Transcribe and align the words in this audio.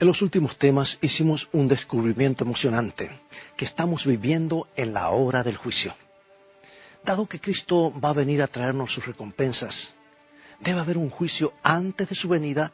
En 0.00 0.06
los 0.06 0.22
últimos 0.22 0.56
temas 0.56 0.88
hicimos 1.02 1.46
un 1.52 1.68
descubrimiento 1.68 2.44
emocionante, 2.44 3.10
que 3.58 3.66
estamos 3.66 4.06
viviendo 4.06 4.66
en 4.74 4.94
la 4.94 5.10
hora 5.10 5.42
del 5.42 5.58
juicio. 5.58 5.94
Dado 7.04 7.26
que 7.26 7.38
Cristo 7.38 7.92
va 8.00 8.08
a 8.08 8.14
venir 8.14 8.40
a 8.42 8.46
traernos 8.46 8.90
sus 8.92 9.06
recompensas, 9.06 9.74
debe 10.60 10.80
haber 10.80 10.96
un 10.96 11.10
juicio 11.10 11.52
antes 11.62 12.08
de 12.08 12.14
su 12.14 12.28
venida 12.28 12.72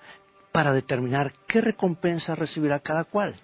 para 0.52 0.72
determinar 0.72 1.32
qué 1.48 1.60
recompensa 1.60 2.36
recibirá 2.36 2.78
cada 2.78 3.02
cual. 3.02 3.34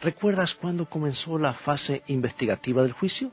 ¿Recuerdas 0.00 0.54
cuándo 0.54 0.86
comenzó 0.86 1.36
la 1.36 1.52
fase 1.52 2.02
investigativa 2.06 2.82
del 2.82 2.92
juicio? 2.92 3.30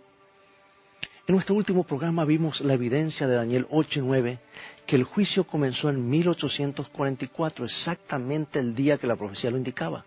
En 1.27 1.35
nuestro 1.35 1.55
último 1.55 1.83
programa 1.83 2.23
vimos 2.23 2.61
la 2.61 2.75
evidencia 2.75 3.27
de 3.27 3.35
Daniel 3.35 3.67
8 3.69 3.99
y 3.99 4.01
9 4.01 4.39
que 4.85 4.95
el 4.95 5.03
juicio 5.03 5.43
comenzó 5.43 5.89
en 5.89 6.09
1844, 6.09 7.65
exactamente 7.65 8.59
el 8.59 8.73
día 8.73 8.97
que 8.97 9.07
la 9.07 9.17
profecía 9.17 9.51
lo 9.51 9.57
indicaba. 9.57 10.05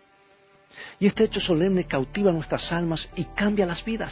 Y 0.99 1.05
este 1.05 1.25
hecho 1.25 1.39
solemne 1.39 1.85
cautiva 1.85 2.31
nuestras 2.31 2.71
almas 2.71 3.07
y 3.15 3.25
cambia 3.35 3.67
las 3.67 3.85
vidas. 3.85 4.11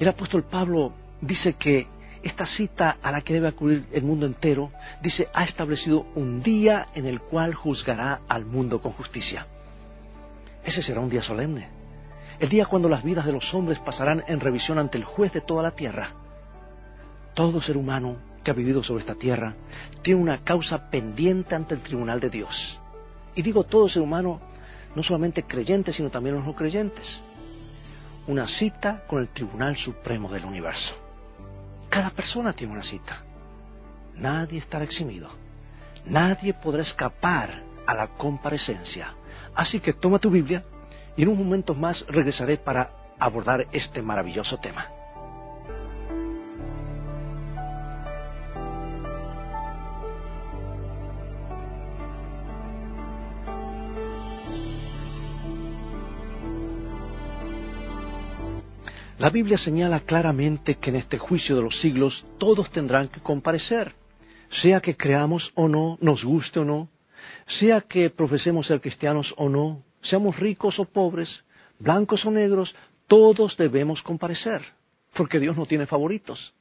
El 0.00 0.08
apóstol 0.08 0.42
Pablo 0.42 0.94
dice 1.20 1.52
que 1.52 1.86
esta 2.24 2.46
cita 2.56 2.96
a 3.00 3.12
la 3.12 3.20
que 3.20 3.34
debe 3.34 3.46
acudir 3.46 3.86
el 3.92 4.02
mundo 4.02 4.26
entero, 4.26 4.72
dice, 5.00 5.28
ha 5.32 5.44
establecido 5.44 6.06
un 6.16 6.42
día 6.42 6.88
en 6.96 7.06
el 7.06 7.20
cual 7.20 7.54
juzgará 7.54 8.22
al 8.26 8.46
mundo 8.46 8.82
con 8.82 8.90
justicia. 8.94 9.46
Ese 10.64 10.82
será 10.82 10.98
un 10.98 11.10
día 11.10 11.22
solemne 11.22 11.83
el 12.40 12.48
día 12.48 12.66
cuando 12.66 12.88
las 12.88 13.02
vidas 13.02 13.24
de 13.24 13.32
los 13.32 13.54
hombres 13.54 13.78
pasarán 13.80 14.24
en 14.26 14.40
revisión 14.40 14.78
ante 14.78 14.98
el 14.98 15.04
juez 15.04 15.32
de 15.32 15.40
toda 15.40 15.62
la 15.62 15.70
tierra. 15.72 16.10
Todo 17.34 17.62
ser 17.62 17.76
humano 17.76 18.16
que 18.42 18.50
ha 18.50 18.54
vivido 18.54 18.82
sobre 18.82 19.02
esta 19.02 19.14
tierra 19.14 19.54
tiene 20.02 20.20
una 20.20 20.38
causa 20.38 20.90
pendiente 20.90 21.54
ante 21.54 21.74
el 21.74 21.80
tribunal 21.80 22.20
de 22.20 22.30
Dios. 22.30 22.54
Y 23.34 23.42
digo 23.42 23.64
todo 23.64 23.88
ser 23.88 24.02
humano, 24.02 24.40
no 24.94 25.02
solamente 25.02 25.44
creyentes, 25.44 25.96
sino 25.96 26.10
también 26.10 26.36
los 26.36 26.44
no 26.44 26.54
creyentes. 26.54 27.06
Una 28.26 28.46
cita 28.58 29.02
con 29.06 29.20
el 29.20 29.28
Tribunal 29.28 29.76
Supremo 29.76 30.30
del 30.30 30.44
Universo. 30.44 30.94
Cada 31.88 32.10
persona 32.10 32.52
tiene 32.52 32.72
una 32.72 32.84
cita. 32.84 33.22
Nadie 34.16 34.60
estará 34.60 34.84
eximido. 34.84 35.28
Nadie 36.06 36.54
podrá 36.54 36.82
escapar 36.82 37.62
a 37.86 37.94
la 37.94 38.08
comparecencia. 38.08 39.14
Así 39.54 39.80
que 39.80 39.92
toma 39.92 40.18
tu 40.18 40.30
Biblia 40.30 40.64
y 41.16 41.22
en 41.22 41.28
un 41.28 41.38
momento 41.38 41.74
más 41.74 42.04
regresaré 42.08 42.56
para 42.56 42.90
abordar 43.18 43.66
este 43.72 44.02
maravilloso 44.02 44.58
tema. 44.58 44.88
La 59.24 59.30
Biblia 59.30 59.56
señala 59.56 60.00
claramente 60.00 60.74
que 60.74 60.90
en 60.90 60.96
este 60.96 61.18
juicio 61.18 61.56
de 61.56 61.62
los 61.62 61.80
siglos 61.80 62.26
todos 62.38 62.70
tendrán 62.72 63.08
que 63.08 63.20
comparecer, 63.20 63.94
sea 64.60 64.80
que 64.80 64.96
creamos 64.96 65.50
o 65.54 65.66
no, 65.66 65.96
nos 66.02 66.22
guste 66.24 66.58
o 66.58 66.64
no, 66.64 66.88
sea 67.58 67.80
que 67.80 68.10
profesemos 68.10 68.66
ser 68.66 68.80
cristianos 68.80 69.32
o 69.38 69.48
no, 69.48 69.82
seamos 70.04 70.38
ricos 70.38 70.78
o 70.78 70.84
pobres, 70.84 71.28
blancos 71.78 72.24
o 72.24 72.30
negros, 72.30 72.74
todos 73.06 73.56
debemos 73.56 74.02
comparecer, 74.02 74.62
porque 75.14 75.40
Dios 75.40 75.56
no 75.56 75.66
tiene 75.66 75.86
favoritos. 75.86 76.54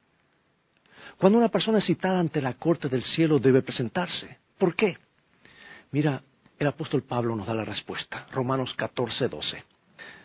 Cuando 1.18 1.38
una 1.38 1.50
persona 1.50 1.80
es 1.80 1.86
citada 1.86 2.20
ante 2.20 2.42
la 2.42 2.56
corte 2.56 2.90
del 2.90 3.04
cielo 3.04 3.40
debe 3.40 3.62
presentarse. 3.62 4.40
¿Por 4.58 4.76
qué? 4.76 4.98
Mira, 5.92 6.24
el 6.58 6.68
apóstol 6.68 7.04
Pablo 7.04 7.36
nos 7.36 7.48
da 7.48 7.54
la 7.54 7.66
respuesta, 7.66 8.28
Romanos 8.32 8.74
14, 8.76 9.28
12. 9.28 9.64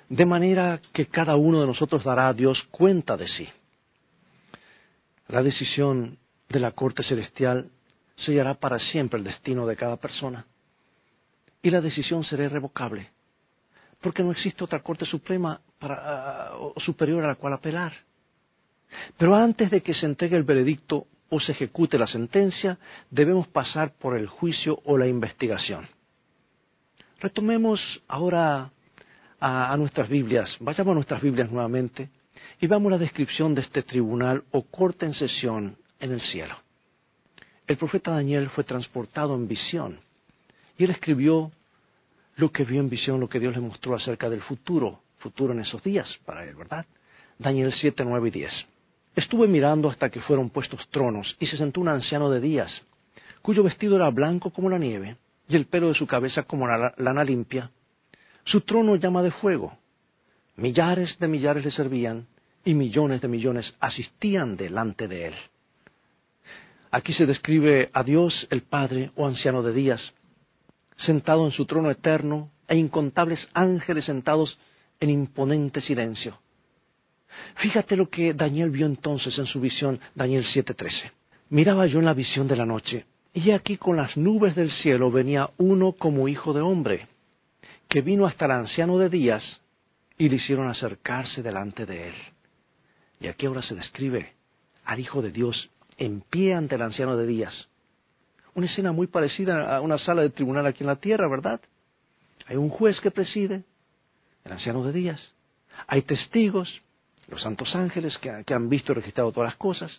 De 0.08 0.24
manera 0.24 0.80
que 0.92 1.06
cada 1.06 1.36
uno 1.36 1.60
de 1.60 1.66
nosotros 1.66 2.02
dará 2.04 2.28
a 2.28 2.34
Dios 2.34 2.62
cuenta 2.70 3.16
de 3.16 3.28
sí. 3.28 3.48
La 5.28 5.42
decisión 5.42 6.18
de 6.48 6.60
la 6.60 6.70
corte 6.70 7.02
celestial 7.02 7.70
sellará 8.16 8.54
para 8.54 8.78
siempre 8.78 9.18
el 9.18 9.24
destino 9.24 9.66
de 9.66 9.76
cada 9.76 9.96
persona 9.96 10.46
y 11.62 11.70
la 11.70 11.80
decisión 11.80 12.24
será 12.24 12.44
irrevocable, 12.44 13.10
porque 14.00 14.22
no 14.22 14.32
existe 14.32 14.64
otra 14.64 14.82
Corte 14.82 15.04
Suprema 15.06 15.60
para, 15.78 16.52
uh, 16.56 16.80
superior 16.80 17.24
a 17.24 17.28
la 17.28 17.34
cual 17.34 17.54
apelar. 17.54 17.92
Pero 19.16 19.34
antes 19.34 19.70
de 19.70 19.82
que 19.82 19.94
se 19.94 20.06
entregue 20.06 20.36
el 20.36 20.44
veredicto 20.44 21.06
o 21.28 21.40
se 21.40 21.52
ejecute 21.52 21.98
la 21.98 22.06
sentencia, 22.06 22.78
debemos 23.10 23.48
pasar 23.48 23.92
por 23.98 24.16
el 24.16 24.28
juicio 24.28 24.80
o 24.84 24.96
la 24.96 25.06
investigación. 25.06 25.86
Retomemos 27.20 27.80
ahora 28.06 28.70
a, 29.40 29.72
a 29.72 29.76
nuestras 29.76 30.08
Biblias, 30.08 30.48
vayamos 30.60 30.92
a 30.92 30.94
nuestras 30.94 31.20
Biblias 31.20 31.50
nuevamente 31.50 32.08
y 32.60 32.66
veamos 32.66 32.90
la 32.90 32.98
descripción 32.98 33.54
de 33.54 33.62
este 33.62 33.82
tribunal 33.82 34.44
o 34.52 34.62
corte 34.62 35.04
en 35.04 35.14
sesión 35.14 35.76
en 36.00 36.12
el 36.12 36.20
cielo. 36.20 36.56
El 37.66 37.76
profeta 37.76 38.12
Daniel 38.12 38.48
fue 38.50 38.64
transportado 38.64 39.34
en 39.34 39.46
visión 39.46 40.00
y 40.78 40.84
él 40.84 40.90
escribió 40.90 41.50
lo 42.36 42.50
que 42.52 42.64
vio 42.64 42.80
en 42.80 42.88
visión, 42.88 43.20
lo 43.20 43.28
que 43.28 43.40
Dios 43.40 43.54
le 43.54 43.60
mostró 43.60 43.96
acerca 43.96 44.30
del 44.30 44.40
futuro, 44.42 45.02
futuro 45.18 45.52
en 45.52 45.60
esos 45.60 45.82
días 45.82 46.08
para 46.24 46.44
él, 46.44 46.54
¿verdad? 46.54 46.86
Daniel 47.38 47.74
7, 47.80 48.04
9 48.04 48.28
y 48.28 48.30
10. 48.30 48.52
Estuve 49.16 49.48
mirando 49.48 49.90
hasta 49.90 50.08
que 50.08 50.20
fueron 50.20 50.50
puestos 50.50 50.80
tronos, 50.90 51.36
y 51.40 51.46
se 51.48 51.56
sentó 51.56 51.80
un 51.80 51.88
anciano 51.88 52.30
de 52.30 52.40
días, 52.40 52.70
cuyo 53.42 53.64
vestido 53.64 53.96
era 53.96 54.10
blanco 54.10 54.50
como 54.50 54.70
la 54.70 54.78
nieve, 54.78 55.16
y 55.48 55.56
el 55.56 55.66
pelo 55.66 55.88
de 55.88 55.94
su 55.94 56.06
cabeza 56.06 56.44
como 56.44 56.68
la 56.68 56.94
lana 56.96 57.24
limpia. 57.24 57.72
Su 58.44 58.60
trono 58.60 58.94
llama 58.94 59.24
de 59.24 59.32
fuego. 59.32 59.76
Millares 60.56 61.18
de 61.18 61.26
millares 61.26 61.64
le 61.64 61.72
servían, 61.72 62.28
y 62.64 62.74
millones 62.74 63.20
de 63.20 63.28
millones 63.28 63.74
asistían 63.80 64.56
delante 64.56 65.08
de 65.08 65.28
él. 65.28 65.34
Aquí 66.92 67.12
se 67.14 67.26
describe 67.26 67.90
a 67.92 68.04
Dios 68.04 68.46
el 68.50 68.62
Padre 68.62 69.10
o 69.16 69.26
anciano 69.26 69.62
de 69.62 69.72
días, 69.72 70.00
sentado 70.98 71.46
en 71.46 71.52
su 71.52 71.66
trono 71.66 71.90
eterno 71.90 72.50
e 72.66 72.76
incontables 72.76 73.40
ángeles 73.54 74.04
sentados 74.04 74.58
en 75.00 75.10
imponente 75.10 75.80
silencio. 75.80 76.38
Fíjate 77.56 77.96
lo 77.96 78.08
que 78.08 78.34
Daniel 78.34 78.70
vio 78.70 78.86
entonces 78.86 79.36
en 79.38 79.46
su 79.46 79.60
visión, 79.60 80.00
Daniel 80.14 80.44
7:13. 80.52 81.12
Miraba 81.50 81.86
yo 81.86 81.98
en 81.98 82.04
la 82.04 82.14
visión 82.14 82.48
de 82.48 82.56
la 82.56 82.66
noche, 82.66 83.06
y 83.32 83.50
aquí 83.52 83.76
con 83.76 83.96
las 83.96 84.16
nubes 84.16 84.54
del 84.54 84.70
cielo 84.70 85.10
venía 85.10 85.50
uno 85.56 85.92
como 85.92 86.28
hijo 86.28 86.52
de 86.52 86.60
hombre, 86.60 87.06
que 87.88 88.00
vino 88.00 88.26
hasta 88.26 88.46
el 88.46 88.52
anciano 88.52 88.98
de 88.98 89.08
días 89.08 89.42
y 90.18 90.28
le 90.28 90.36
hicieron 90.36 90.68
acercarse 90.68 91.42
delante 91.42 91.86
de 91.86 92.08
él. 92.08 92.14
Y 93.20 93.28
aquí 93.28 93.46
ahora 93.46 93.62
se 93.62 93.74
describe 93.74 94.34
al 94.84 95.00
Hijo 95.00 95.22
de 95.22 95.30
Dios 95.30 95.70
en 95.96 96.20
pie 96.20 96.54
ante 96.54 96.76
el 96.76 96.82
anciano 96.82 97.16
de 97.16 97.26
días, 97.26 97.68
una 98.58 98.66
escena 98.66 98.90
muy 98.90 99.06
parecida 99.06 99.76
a 99.76 99.80
una 99.80 99.98
sala 99.98 100.22
de 100.22 100.30
tribunal 100.30 100.66
aquí 100.66 100.82
en 100.82 100.88
la 100.88 100.96
tierra, 100.96 101.28
¿verdad? 101.28 101.60
Hay 102.46 102.56
un 102.56 102.70
juez 102.70 102.98
que 103.00 103.12
preside, 103.12 103.62
el 104.44 104.52
anciano 104.52 104.82
de 104.82 104.92
días. 104.92 105.34
Hay 105.86 106.02
testigos, 106.02 106.68
los 107.28 107.40
santos 107.40 107.72
ángeles 107.76 108.18
que, 108.18 108.52
han 108.52 108.68
visto 108.68 108.90
y 108.90 108.96
registrado 108.96 109.30
todas 109.30 109.50
las 109.50 109.58
cosas. 109.58 109.92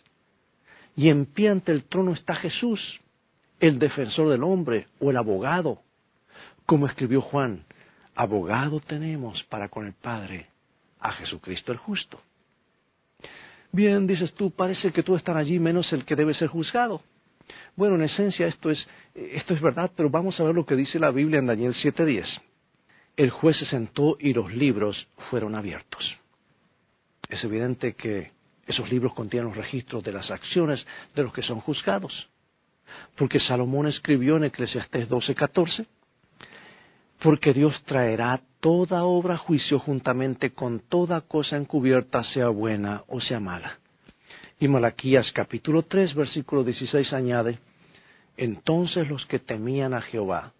Y 0.94 1.08
en 1.08 1.24
pie 1.24 1.48
ante 1.48 1.72
el 1.72 1.84
trono 1.84 2.12
está 2.12 2.34
Jesús, 2.34 3.00
el 3.60 3.78
defensor 3.78 4.28
del 4.28 4.42
hombre 4.42 4.88
o 5.00 5.10
el 5.10 5.16
abogado. 5.16 5.80
Como 6.66 6.86
escribió 6.86 7.22
Juan, 7.22 7.64
abogado 8.14 8.80
tenemos 8.80 9.42
para 9.44 9.70
con 9.70 9.86
el 9.86 9.94
Padre 9.94 10.48
a 10.98 11.12
Jesucristo 11.12 11.72
el 11.72 11.78
justo. 11.78 12.20
Bien, 13.72 14.06
dices 14.06 14.34
tú, 14.34 14.50
parece 14.50 14.92
que 14.92 15.02
tú 15.02 15.16
estás 15.16 15.36
allí 15.36 15.58
menos 15.58 15.90
el 15.94 16.04
que 16.04 16.14
debe 16.14 16.34
ser 16.34 16.48
juzgado. 16.48 17.00
Bueno, 17.76 17.96
en 17.96 18.02
esencia 18.02 18.46
esto 18.46 18.70
es, 18.70 18.78
esto 19.14 19.54
es 19.54 19.60
verdad, 19.60 19.90
pero 19.96 20.10
vamos 20.10 20.38
a 20.38 20.44
ver 20.44 20.54
lo 20.54 20.66
que 20.66 20.76
dice 20.76 20.98
la 20.98 21.10
Biblia 21.10 21.38
en 21.38 21.46
Daniel 21.46 21.74
7:10. 21.74 22.26
El 23.16 23.30
juez 23.30 23.56
se 23.58 23.66
sentó 23.66 24.16
y 24.18 24.32
los 24.32 24.52
libros 24.54 25.08
fueron 25.30 25.54
abiertos. 25.54 26.16
Es 27.28 27.42
evidente 27.44 27.94
que 27.94 28.30
esos 28.66 28.90
libros 28.90 29.14
contienen 29.14 29.48
los 29.48 29.56
registros 29.56 30.02
de 30.04 30.12
las 30.12 30.30
acciones 30.30 30.84
de 31.14 31.22
los 31.22 31.32
que 31.32 31.42
son 31.42 31.60
juzgados. 31.60 32.28
Porque 33.16 33.40
Salomón 33.40 33.86
escribió 33.88 34.36
en 34.36 34.44
Eclesiastés 34.44 35.08
12:14, 35.08 35.86
porque 37.20 37.52
Dios 37.52 37.74
traerá 37.84 38.40
toda 38.60 39.04
obra 39.04 39.34
a 39.34 39.38
juicio 39.38 39.78
juntamente 39.78 40.52
con 40.52 40.80
toda 40.80 41.20
cosa 41.22 41.56
encubierta, 41.56 42.24
sea 42.24 42.48
buena 42.48 43.04
o 43.08 43.20
sea 43.20 43.40
mala. 43.40 43.79
Y 44.62 44.68
Malaquías 44.68 45.32
capítulo 45.32 45.84
3, 45.84 46.14
versículo 46.14 46.62
16 46.64 47.14
añade, 47.14 47.60
Entonces 48.36 49.08
los 49.08 49.24
que 49.24 49.38
temían 49.38 49.94
a 49.94 50.02
Jehová 50.02 50.52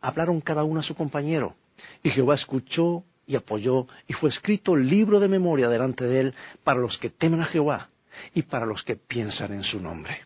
hablaron 0.00 0.40
cada 0.40 0.62
uno 0.62 0.78
a 0.78 0.84
su 0.84 0.94
compañero, 0.94 1.56
y 2.04 2.10
Jehová 2.10 2.36
escuchó 2.36 3.02
y 3.26 3.34
apoyó, 3.34 3.88
y 4.06 4.12
fue 4.12 4.30
escrito 4.30 4.76
libro 4.76 5.18
de 5.18 5.26
memoria 5.26 5.68
delante 5.68 6.04
de 6.04 6.20
él 6.20 6.34
para 6.62 6.78
los 6.78 6.96
que 6.98 7.10
temen 7.10 7.40
a 7.40 7.46
Jehová 7.46 7.88
y 8.32 8.42
para 8.42 8.64
los 8.64 8.84
que 8.84 8.94
piensan 8.94 9.52
en 9.54 9.64
su 9.64 9.80
nombre. 9.80 10.20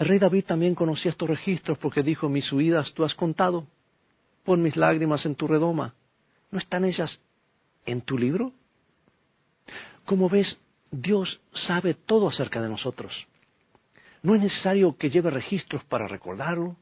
El 0.00 0.08
rey 0.08 0.18
David 0.18 0.46
también 0.46 0.74
conocía 0.74 1.12
estos 1.12 1.30
registros 1.30 1.78
porque 1.78 2.02
dijo, 2.02 2.28
mis 2.28 2.50
huidas 2.50 2.92
tú 2.94 3.04
has 3.04 3.14
contado, 3.14 3.68
pon 4.42 4.60
mis 4.60 4.74
lágrimas 4.74 5.24
en 5.26 5.36
tu 5.36 5.46
redoma. 5.46 5.94
¿No 6.50 6.58
están 6.58 6.84
ellas 6.84 7.20
en 7.86 8.00
tu 8.00 8.18
libro? 8.18 8.52
Como 10.04 10.28
ves, 10.28 10.58
Dios 10.92 11.40
sabe 11.66 11.94
todo 11.94 12.28
acerca 12.28 12.60
de 12.60 12.68
nosotros. 12.68 13.12
No 14.22 14.34
es 14.34 14.42
necesario 14.42 14.96
que 14.96 15.10
lleve 15.10 15.30
registros 15.30 15.82
para 15.84 16.06
recordarlo. 16.06 16.76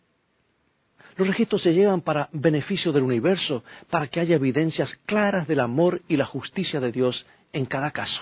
Los 1.17 1.29
registros 1.29 1.63
se 1.63 1.73
llevan 1.73 2.03
para 2.03 2.29
beneficio 2.33 2.93
del 2.93 3.05
universo, 3.05 3.65
para 3.89 4.09
que 4.09 4.21
haya 4.21 4.35
evidencias 4.35 4.91
claras 5.07 5.47
del 5.47 5.61
amor 5.61 6.03
y 6.09 6.17
la 6.17 6.27
justicia 6.27 6.81
de 6.81 6.93
Dios 6.93 7.25
en 7.53 7.67
cada 7.67 7.93
caso. 7.93 8.21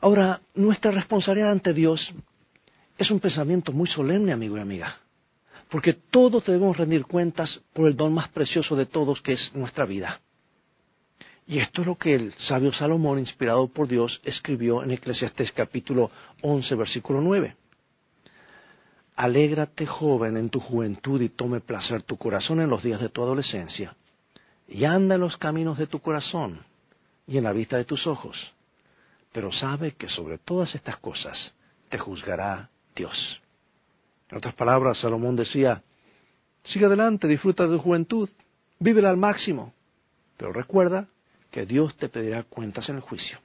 Ahora, 0.00 0.40
nuestra 0.54 0.92
responsabilidad 0.92 1.50
ante 1.50 1.72
Dios 1.74 2.00
es 2.96 3.10
un 3.10 3.20
pensamiento 3.20 3.72
muy 3.72 3.88
solemne, 3.88 4.32
amigo 4.32 4.56
y 4.56 4.60
amiga, 4.60 4.98
porque 5.68 5.94
todos 5.94 6.44
debemos 6.46 6.76
rendir 6.76 7.06
cuentas 7.06 7.60
por 7.72 7.88
el 7.88 7.96
don 7.96 8.14
más 8.14 8.28
precioso 8.28 8.76
de 8.76 8.86
todos, 8.86 9.20
que 9.22 9.32
es 9.32 9.54
nuestra 9.54 9.84
vida. 9.84 10.20
Y 11.48 11.60
esto 11.60 11.80
es 11.80 11.86
lo 11.86 11.96
que 11.96 12.14
el 12.14 12.34
sabio 12.46 12.74
Salomón, 12.74 13.18
inspirado 13.18 13.68
por 13.68 13.88
Dios, 13.88 14.20
escribió 14.22 14.82
en 14.82 14.90
Eclesiastés 14.90 15.50
capítulo 15.52 16.10
11, 16.42 16.74
versículo 16.74 17.22
9. 17.22 17.56
Alégrate, 19.16 19.86
joven, 19.86 20.36
en 20.36 20.50
tu 20.50 20.60
juventud 20.60 21.18
y 21.22 21.30
tome 21.30 21.60
placer 21.60 22.02
tu 22.02 22.18
corazón 22.18 22.60
en 22.60 22.68
los 22.68 22.82
días 22.82 23.00
de 23.00 23.08
tu 23.08 23.22
adolescencia, 23.22 23.96
y 24.68 24.84
anda 24.84 25.14
en 25.14 25.22
los 25.22 25.38
caminos 25.38 25.78
de 25.78 25.86
tu 25.86 26.00
corazón 26.00 26.66
y 27.26 27.38
en 27.38 27.44
la 27.44 27.52
vista 27.52 27.78
de 27.78 27.86
tus 27.86 28.06
ojos. 28.06 28.36
Pero 29.32 29.50
sabe 29.50 29.92
que 29.92 30.10
sobre 30.10 30.36
todas 30.36 30.74
estas 30.74 30.98
cosas 30.98 31.34
te 31.88 31.96
juzgará 31.96 32.68
Dios. 32.94 33.40
En 34.28 34.36
otras 34.36 34.54
palabras, 34.54 34.98
Salomón 34.98 35.34
decía, 35.34 35.82
sigue 36.64 36.84
adelante, 36.84 37.26
disfruta 37.26 37.66
de 37.66 37.74
tu 37.78 37.82
juventud, 37.82 38.28
vívela 38.78 39.08
al 39.08 39.16
máximo, 39.16 39.72
pero 40.36 40.52
recuerda 40.52 41.08
que 41.50 41.66
Dios 41.66 41.96
te 41.96 42.08
pedirá 42.08 42.42
cuentas 42.44 42.88
en 42.88 42.96
el 42.96 43.02
juicio. 43.02 43.38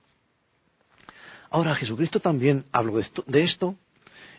Ahora 1.50 1.76
Jesucristo 1.76 2.20
también 2.20 2.66
habló 2.72 3.00
de 3.28 3.44
esto, 3.44 3.76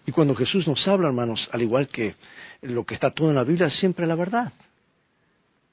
y 0.07 0.13
cuando 0.13 0.35
Jesús 0.35 0.67
nos 0.67 0.87
habla, 0.87 1.09
hermanos, 1.09 1.49
al 1.53 1.63
igual 1.63 1.89
que 1.89 2.15
lo 2.61 2.85
que 2.85 2.95
está 2.95 3.11
todo 3.11 3.31
en 3.31 3.37
la 3.37 3.45
Biblia, 3.45 3.69
es 3.69 3.79
siempre 3.79 4.07
la 4.07 4.15
verdad. 4.15 4.53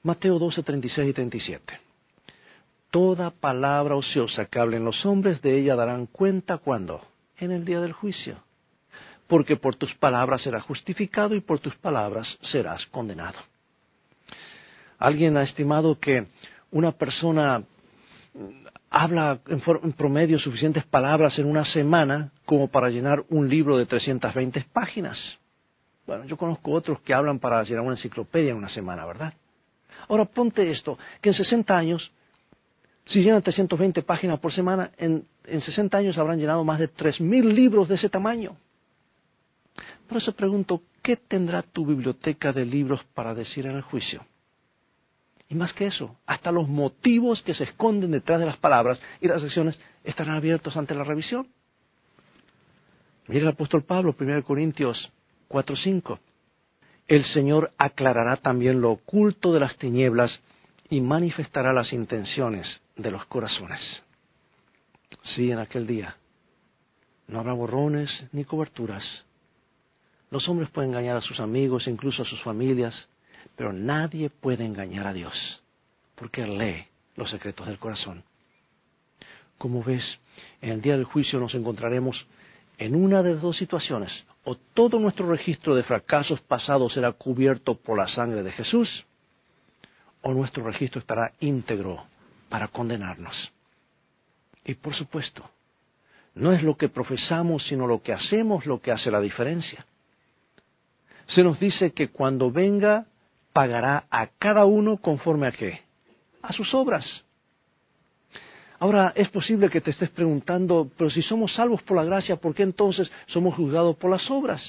Mateo 0.02 0.38
12, 0.38 0.62
36 0.62 1.10
y 1.10 1.12
37. 1.12 1.80
Toda 2.90 3.30
palabra 3.30 3.96
ociosa 3.96 4.46
que 4.46 4.58
hablen 4.58 4.84
los 4.84 5.04
hombres 5.04 5.40
de 5.42 5.58
ella 5.58 5.76
darán 5.76 6.06
cuenta 6.06 6.58
cuando? 6.58 7.00
En 7.38 7.50
el 7.50 7.64
día 7.64 7.80
del 7.80 7.92
juicio. 7.92 8.38
Porque 9.28 9.56
por 9.56 9.76
tus 9.76 9.94
palabras 9.94 10.42
serás 10.42 10.62
justificado 10.64 11.34
y 11.34 11.40
por 11.40 11.60
tus 11.60 11.74
palabras 11.76 12.26
serás 12.50 12.84
condenado. 12.86 13.38
Alguien 14.98 15.36
ha 15.36 15.42
estimado 15.42 15.98
que 15.98 16.26
una 16.70 16.92
persona 16.92 17.64
habla 18.90 19.40
en, 19.46 19.92
promedio 19.92 20.38
suficientes 20.38 20.84
palabras 20.84 21.38
en 21.38 21.46
una 21.46 21.64
semana 21.66 22.30
como 22.44 22.68
para 22.68 22.90
llenar 22.90 23.24
un 23.28 23.48
libro 23.48 23.76
de 23.76 23.86
320 23.86 24.66
páginas. 24.72 25.18
Bueno, 26.06 26.24
yo 26.24 26.36
conozco 26.36 26.72
otros 26.72 27.00
que 27.00 27.14
hablan 27.14 27.38
para 27.38 27.62
llenar 27.62 27.82
una 27.82 27.94
enciclopedia 27.94 28.50
en 28.50 28.56
una 28.56 28.68
semana, 28.68 29.06
¿verdad? 29.06 29.34
Ahora 30.08 30.24
ponte 30.24 30.68
esto, 30.70 30.98
que 31.20 31.30
en 31.30 31.34
60 31.34 31.76
años, 31.76 32.10
si 33.06 33.22
llenan 33.22 33.42
320 33.42 34.02
páginas 34.02 34.40
por 34.40 34.52
semana, 34.52 34.90
en, 34.96 35.24
en 35.44 35.60
60 35.60 35.96
años 35.96 36.18
habrán 36.18 36.38
llenado 36.38 36.64
más 36.64 36.78
de 36.78 36.90
3.000 36.90 37.52
libros 37.52 37.88
de 37.88 37.94
ese 37.94 38.08
tamaño. 38.08 38.56
Por 40.08 40.18
eso 40.18 40.32
pregunto, 40.32 40.82
¿qué 41.02 41.16
tendrá 41.16 41.62
tu 41.62 41.86
biblioteca 41.86 42.52
de 42.52 42.66
libros 42.66 43.00
para 43.14 43.34
decir 43.34 43.66
en 43.66 43.76
el 43.76 43.82
juicio? 43.82 44.24
Y 45.52 45.54
más 45.54 45.74
que 45.74 45.84
eso, 45.84 46.16
hasta 46.24 46.50
los 46.50 46.66
motivos 46.66 47.42
que 47.42 47.52
se 47.52 47.64
esconden 47.64 48.12
detrás 48.12 48.40
de 48.40 48.46
las 48.46 48.56
palabras 48.56 48.98
y 49.20 49.28
las 49.28 49.42
acciones 49.42 49.78
estarán 50.02 50.36
abiertos 50.36 50.74
ante 50.78 50.94
la 50.94 51.04
revisión. 51.04 51.46
Mira 53.28 53.42
el 53.42 53.48
apóstol 53.48 53.84
Pablo, 53.84 54.16
1 54.18 54.44
Corintios 54.44 55.12
4:5. 55.50 56.20
El 57.06 57.26
Señor 57.34 57.70
aclarará 57.76 58.38
también 58.38 58.80
lo 58.80 58.92
oculto 58.92 59.52
de 59.52 59.60
las 59.60 59.76
tinieblas 59.76 60.30
y 60.88 61.02
manifestará 61.02 61.74
las 61.74 61.92
intenciones 61.92 62.66
de 62.96 63.10
los 63.10 63.26
corazones. 63.26 63.80
Sí, 65.34 65.50
en 65.50 65.58
aquel 65.58 65.86
día 65.86 66.16
no 67.28 67.40
habrá 67.40 67.52
borrones 67.52 68.08
ni 68.32 68.46
coberturas. 68.46 69.04
Los 70.30 70.48
hombres 70.48 70.70
pueden 70.70 70.92
engañar 70.92 71.18
a 71.18 71.20
sus 71.20 71.40
amigos, 71.40 71.88
incluso 71.88 72.22
a 72.22 72.26
sus 72.26 72.40
familias, 72.40 72.94
pero 73.62 73.72
nadie 73.72 74.28
puede 74.28 74.64
engañar 74.64 75.06
a 75.06 75.12
Dios, 75.12 75.62
porque 76.16 76.42
Él 76.42 76.58
lee 76.58 76.84
los 77.14 77.30
secretos 77.30 77.64
del 77.68 77.78
corazón. 77.78 78.24
Como 79.56 79.84
ves, 79.84 80.02
en 80.60 80.70
el 80.70 80.82
día 80.82 80.96
del 80.96 81.04
juicio 81.04 81.38
nos 81.38 81.54
encontraremos 81.54 82.26
en 82.78 82.96
una 82.96 83.22
de 83.22 83.36
dos 83.36 83.56
situaciones. 83.56 84.10
O 84.42 84.56
todo 84.56 84.98
nuestro 84.98 85.30
registro 85.30 85.76
de 85.76 85.84
fracasos 85.84 86.40
pasados 86.40 86.92
será 86.92 87.12
cubierto 87.12 87.76
por 87.76 87.96
la 87.96 88.08
sangre 88.08 88.42
de 88.42 88.50
Jesús, 88.50 88.88
o 90.22 90.32
nuestro 90.32 90.64
registro 90.64 90.98
estará 90.98 91.30
íntegro 91.38 92.04
para 92.48 92.66
condenarnos. 92.66 93.52
Y 94.64 94.74
por 94.74 94.96
supuesto, 94.96 95.48
no 96.34 96.52
es 96.52 96.64
lo 96.64 96.76
que 96.76 96.88
profesamos, 96.88 97.62
sino 97.68 97.86
lo 97.86 98.02
que 98.02 98.12
hacemos 98.12 98.66
lo 98.66 98.80
que 98.80 98.90
hace 98.90 99.12
la 99.12 99.20
diferencia. 99.20 99.86
Se 101.28 101.44
nos 101.44 101.60
dice 101.60 101.92
que 101.92 102.08
cuando 102.08 102.50
venga 102.50 103.06
pagará 103.52 104.04
a 104.10 104.28
cada 104.38 104.64
uno 104.64 104.96
conforme 104.96 105.46
a 105.46 105.52
qué? 105.52 105.80
A 106.42 106.52
sus 106.52 106.72
obras. 106.74 107.04
Ahora 108.78 109.12
es 109.14 109.28
posible 109.28 109.70
que 109.70 109.80
te 109.80 109.92
estés 109.92 110.10
preguntando, 110.10 110.90
pero 110.96 111.08
si 111.08 111.22
somos 111.22 111.54
salvos 111.54 111.82
por 111.82 111.96
la 111.96 112.04
gracia, 112.04 112.36
¿por 112.36 112.54
qué 112.54 112.64
entonces 112.64 113.10
somos 113.26 113.54
juzgados 113.54 113.96
por 113.96 114.10
las 114.10 114.28
obras? 114.30 114.60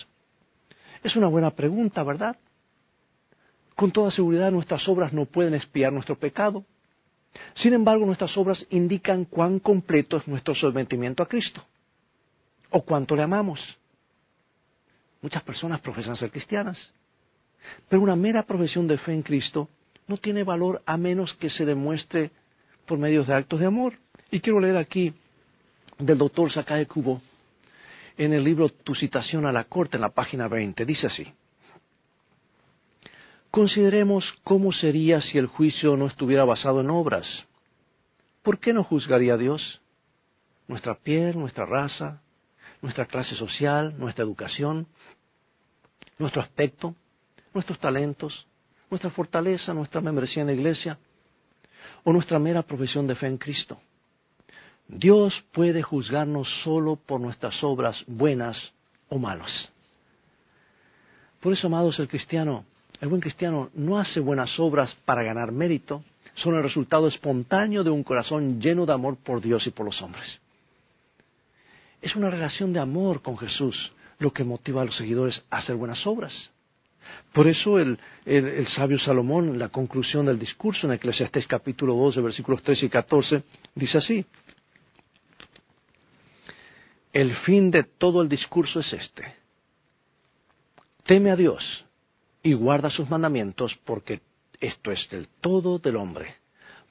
Es 1.03 1.15
una 1.15 1.27
buena 1.27 1.51
pregunta, 1.51 2.03
¿verdad? 2.03 2.37
Con 3.75 3.91
toda 3.91 4.11
seguridad 4.11 4.51
nuestras 4.51 4.87
obras 4.87 5.13
no 5.13 5.25
pueden 5.25 5.55
espiar 5.55 5.91
nuestro 5.91 6.15
pecado. 6.15 6.63
Sin 7.55 7.73
embargo, 7.73 8.05
nuestras 8.05 8.37
obras 8.37 8.63
indican 8.69 9.25
cuán 9.25 9.59
completo 9.59 10.17
es 10.17 10.27
nuestro 10.27 10.53
sometimiento 10.53 11.23
a 11.23 11.27
Cristo 11.27 11.63
o 12.69 12.83
cuánto 12.83 13.15
le 13.15 13.23
amamos. 13.23 13.59
Muchas 15.21 15.41
personas 15.41 15.81
profesan 15.81 16.17
ser 16.17 16.29
cristianas, 16.29 16.77
pero 17.89 18.01
una 18.01 18.15
mera 18.15 18.43
profesión 18.43 18.87
de 18.87 18.97
fe 18.97 19.13
en 19.13 19.21
Cristo 19.21 19.69
no 20.07 20.17
tiene 20.17 20.43
valor 20.43 20.81
a 20.85 20.97
menos 20.97 21.33
que 21.33 21.49
se 21.49 21.65
demuestre 21.65 22.31
por 22.85 22.97
medios 22.97 23.27
de 23.27 23.33
actos 23.33 23.59
de 23.59 23.65
amor. 23.65 23.93
Y 24.31 24.39
quiero 24.39 24.59
leer 24.59 24.77
aquí 24.77 25.13
del 25.99 26.17
doctor 26.17 26.51
Sakae 26.51 26.87
Kubo 26.87 27.21
en 28.17 28.33
el 28.33 28.43
libro 28.43 28.69
Tu 28.69 28.95
citación 28.95 29.45
a 29.45 29.51
la 29.51 29.65
corte 29.65 29.97
en 29.97 30.01
la 30.01 30.09
página 30.09 30.47
20. 30.47 30.85
Dice 30.85 31.07
así. 31.07 31.33
Consideremos 33.51 34.25
cómo 34.43 34.71
sería 34.71 35.21
si 35.21 35.37
el 35.37 35.47
juicio 35.47 35.95
no 35.95 36.07
estuviera 36.07 36.43
basado 36.43 36.81
en 36.81 36.89
obras. 36.89 37.27
¿Por 38.41 38.59
qué 38.59 38.73
no 38.73 38.83
juzgaría 38.83 39.37
Dios? 39.37 39.81
Nuestra 40.67 40.95
piel, 40.95 41.37
nuestra 41.37 41.65
raza, 41.65 42.21
nuestra 42.81 43.05
clase 43.05 43.35
social, 43.35 43.97
nuestra 43.99 44.23
educación, 44.23 44.87
nuestro 46.17 46.41
aspecto, 46.41 46.95
nuestros 47.53 47.79
talentos, 47.79 48.45
nuestra 48.89 49.09
fortaleza, 49.11 49.73
nuestra 49.73 50.01
membresía 50.01 50.41
en 50.41 50.47
la 50.47 50.53
iglesia 50.53 50.97
o 52.03 52.13
nuestra 52.13 52.39
mera 52.39 52.63
profesión 52.63 53.07
de 53.07 53.15
fe 53.15 53.27
en 53.27 53.37
Cristo. 53.37 53.79
Dios 54.87 55.33
puede 55.53 55.81
juzgarnos 55.81 56.47
solo 56.63 56.97
por 56.97 57.19
nuestras 57.19 57.63
obras 57.63 57.95
buenas 58.07 58.57
o 59.09 59.17
malas. 59.17 59.51
Por 61.39 61.53
eso, 61.53 61.67
amados, 61.67 61.97
el 61.99 62.07
cristiano, 62.07 62.65
el 63.01 63.09
buen 63.09 63.21
cristiano 63.21 63.69
no 63.73 63.99
hace 63.99 64.19
buenas 64.19 64.59
obras 64.59 64.93
para 65.05 65.23
ganar 65.23 65.51
mérito, 65.51 66.03
son 66.35 66.55
el 66.55 66.63
resultado 66.63 67.07
espontáneo 67.07 67.83
de 67.83 67.89
un 67.89 68.03
corazón 68.03 68.59
lleno 68.61 68.85
de 68.85 68.93
amor 68.93 69.17
por 69.17 69.41
Dios 69.41 69.65
y 69.67 69.71
por 69.71 69.85
los 69.85 70.01
hombres. 70.01 70.23
Es 72.01 72.15
una 72.15 72.29
relación 72.29 72.73
de 72.73 72.79
amor 72.79 73.21
con 73.21 73.37
Jesús 73.37 73.75
lo 74.19 74.31
que 74.31 74.43
motiva 74.43 74.81
a 74.81 74.85
los 74.85 74.95
seguidores 74.95 75.41
a 75.49 75.57
hacer 75.57 75.75
buenas 75.75 76.05
obras. 76.05 76.33
Por 77.31 77.47
eso 77.47 77.79
el, 77.79 77.97
sabio 78.75 78.99
Salomón, 78.99 79.49
en 79.49 79.59
la 79.59 79.69
conclusión 79.69 80.25
del 80.25 80.39
discurso 80.39 80.85
en 80.87 80.93
Eclesiastés 80.93 81.47
capítulo 81.47 81.95
12, 81.95 82.21
versículos 82.21 82.61
13 82.63 82.85
y 82.85 82.89
14, 82.89 83.43
dice 83.75 83.97
así, 83.97 84.25
el 87.11 87.35
fin 87.37 87.71
de 87.71 87.83
todo 87.83 88.21
el 88.21 88.29
discurso 88.29 88.79
es 88.79 88.93
este, 88.93 89.35
teme 91.05 91.31
a 91.31 91.35
Dios 91.35 91.63
y 92.41 92.53
guarda 92.53 92.89
sus 92.89 93.09
mandamientos 93.09 93.75
porque 93.85 94.21
esto 94.59 94.91
es 94.91 95.09
del 95.09 95.27
todo 95.41 95.79
del 95.79 95.95
hombre, 95.95 96.35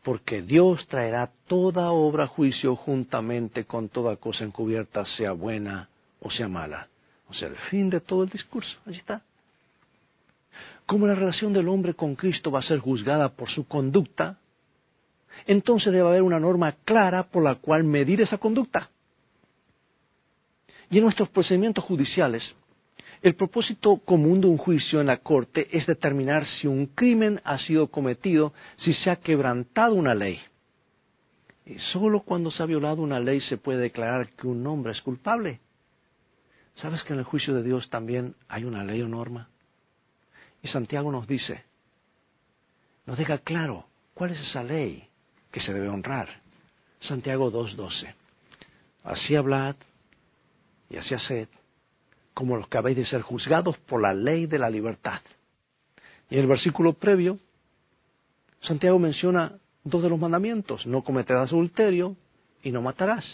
porque 0.03 0.43
Dios 0.43 0.87
traerá 0.89 1.31
toda 1.47 1.91
obra 1.91 2.25
a 2.25 2.29
juicio 2.29 2.77
juntamente 2.77 3.65
con 3.65 3.89
toda 3.89 4.17
cosa 4.17 4.45
encubierta, 4.45 5.05
sea 5.17 5.33
buena 5.33 5.89
o 6.23 6.31
sea 6.31 6.49
mala. 6.49 6.89
O 7.29 7.35
sea, 7.35 7.49
el 7.49 7.57
fin 7.71 7.91
de 7.91 8.01
todo 8.01 8.23
el 8.23 8.31
discurso. 8.31 8.71
Allí 8.87 8.99
está. 8.99 9.23
Como 10.87 11.07
la 11.07 11.15
relación 11.15 11.53
del 11.53 11.69
hombre 11.69 11.95
con 11.95 12.15
Cristo 12.15 12.51
va 12.51 12.61
a 12.61 12.63
ser 12.63 12.79
juzgada 12.79 13.31
por 13.31 13.51
su 13.51 13.67
conducta, 13.67 14.39
entonces 15.47 15.93
debe 15.93 16.09
haber 16.09 16.23
una 16.23 16.41
norma 16.41 16.73
clara 16.85 17.25
por 17.25 17.43
la 17.43 17.57
cual 17.57 17.85
medir 17.85 18.21
esa 18.21 18.39
conducta. 18.39 18.91
Y 20.91 20.99
en 20.99 21.05
nuestros 21.05 21.31
procedimientos 21.31 21.85
judiciales, 21.85 22.43
el 23.23 23.35
propósito 23.35 23.99
común 24.05 24.41
de 24.41 24.49
un 24.49 24.59
juicio 24.59 25.01
en 25.01 25.07
la 25.07 25.19
corte 25.19 25.69
es 25.71 25.87
determinar 25.87 26.45
si 26.61 26.67
un 26.67 26.87
crimen 26.87 27.41
ha 27.45 27.59
sido 27.61 27.87
cometido, 27.87 28.53
si 28.79 28.93
se 28.95 29.11
ha 29.11 29.17
quebrantado 29.17 29.95
una 29.95 30.15
ley. 30.15 30.41
Y 31.65 31.79
solo 31.93 32.21
cuando 32.21 32.51
se 32.51 32.63
ha 32.63 32.67
violado 32.67 33.01
una 33.01 33.21
ley 33.21 33.41
se 33.43 33.57
puede 33.57 33.79
declarar 33.79 34.31
que 34.31 34.49
un 34.49 34.67
hombre 34.67 34.93
es 34.93 35.01
culpable. 35.01 35.61
¿Sabes 36.75 37.03
que 37.05 37.13
en 37.13 37.21
el 37.21 37.25
juicio 37.25 37.55
de 37.55 37.63
Dios 37.63 37.89
también 37.91 38.35
hay 38.49 38.65
una 38.65 38.83
ley 38.83 39.01
o 39.03 39.09
norma? 39.09 39.49
Y 40.63 40.69
Santiago 40.69 41.11
nos 41.11 41.27
dice, 41.27 41.65
nos 43.07 43.19
deja 43.19 43.39
claro 43.39 43.87
cuál 44.15 44.31
es 44.31 44.41
esa 44.41 44.63
ley 44.63 45.09
que 45.51 45.61
se 45.61 45.73
debe 45.73 45.89
honrar. 45.89 46.29
Santiago 47.01 47.51
2.12. 47.51 48.15
Así 49.05 49.35
hablad 49.35 49.75
y 50.89 50.97
así 50.97 51.15
haced 51.15 51.49
como 52.35 52.57
los 52.57 52.69
que 52.69 52.79
habéis 52.79 52.97
de 52.97 53.07
ser 53.07 53.23
juzgados 53.23 53.77
por 53.79 54.01
la 54.01 54.15
ley 54.15 54.47
de 54.47 54.59
la 54.59 54.71
libertad. 54.71 55.21
Y 56.31 56.37
en 56.37 56.43
el 56.43 56.47
versículo 56.47 56.95
previo, 56.95 57.39
Santiago 58.63 58.99
menciona 58.99 59.59
dos 59.85 60.03
de 60.03 60.09
los 60.09 60.19
mandamientos, 60.19 60.87
no 60.87 61.03
cometerás 61.03 61.51
adulterio 61.51 62.17
y 62.63 62.71
no 62.71 62.81
matarás. 62.81 63.25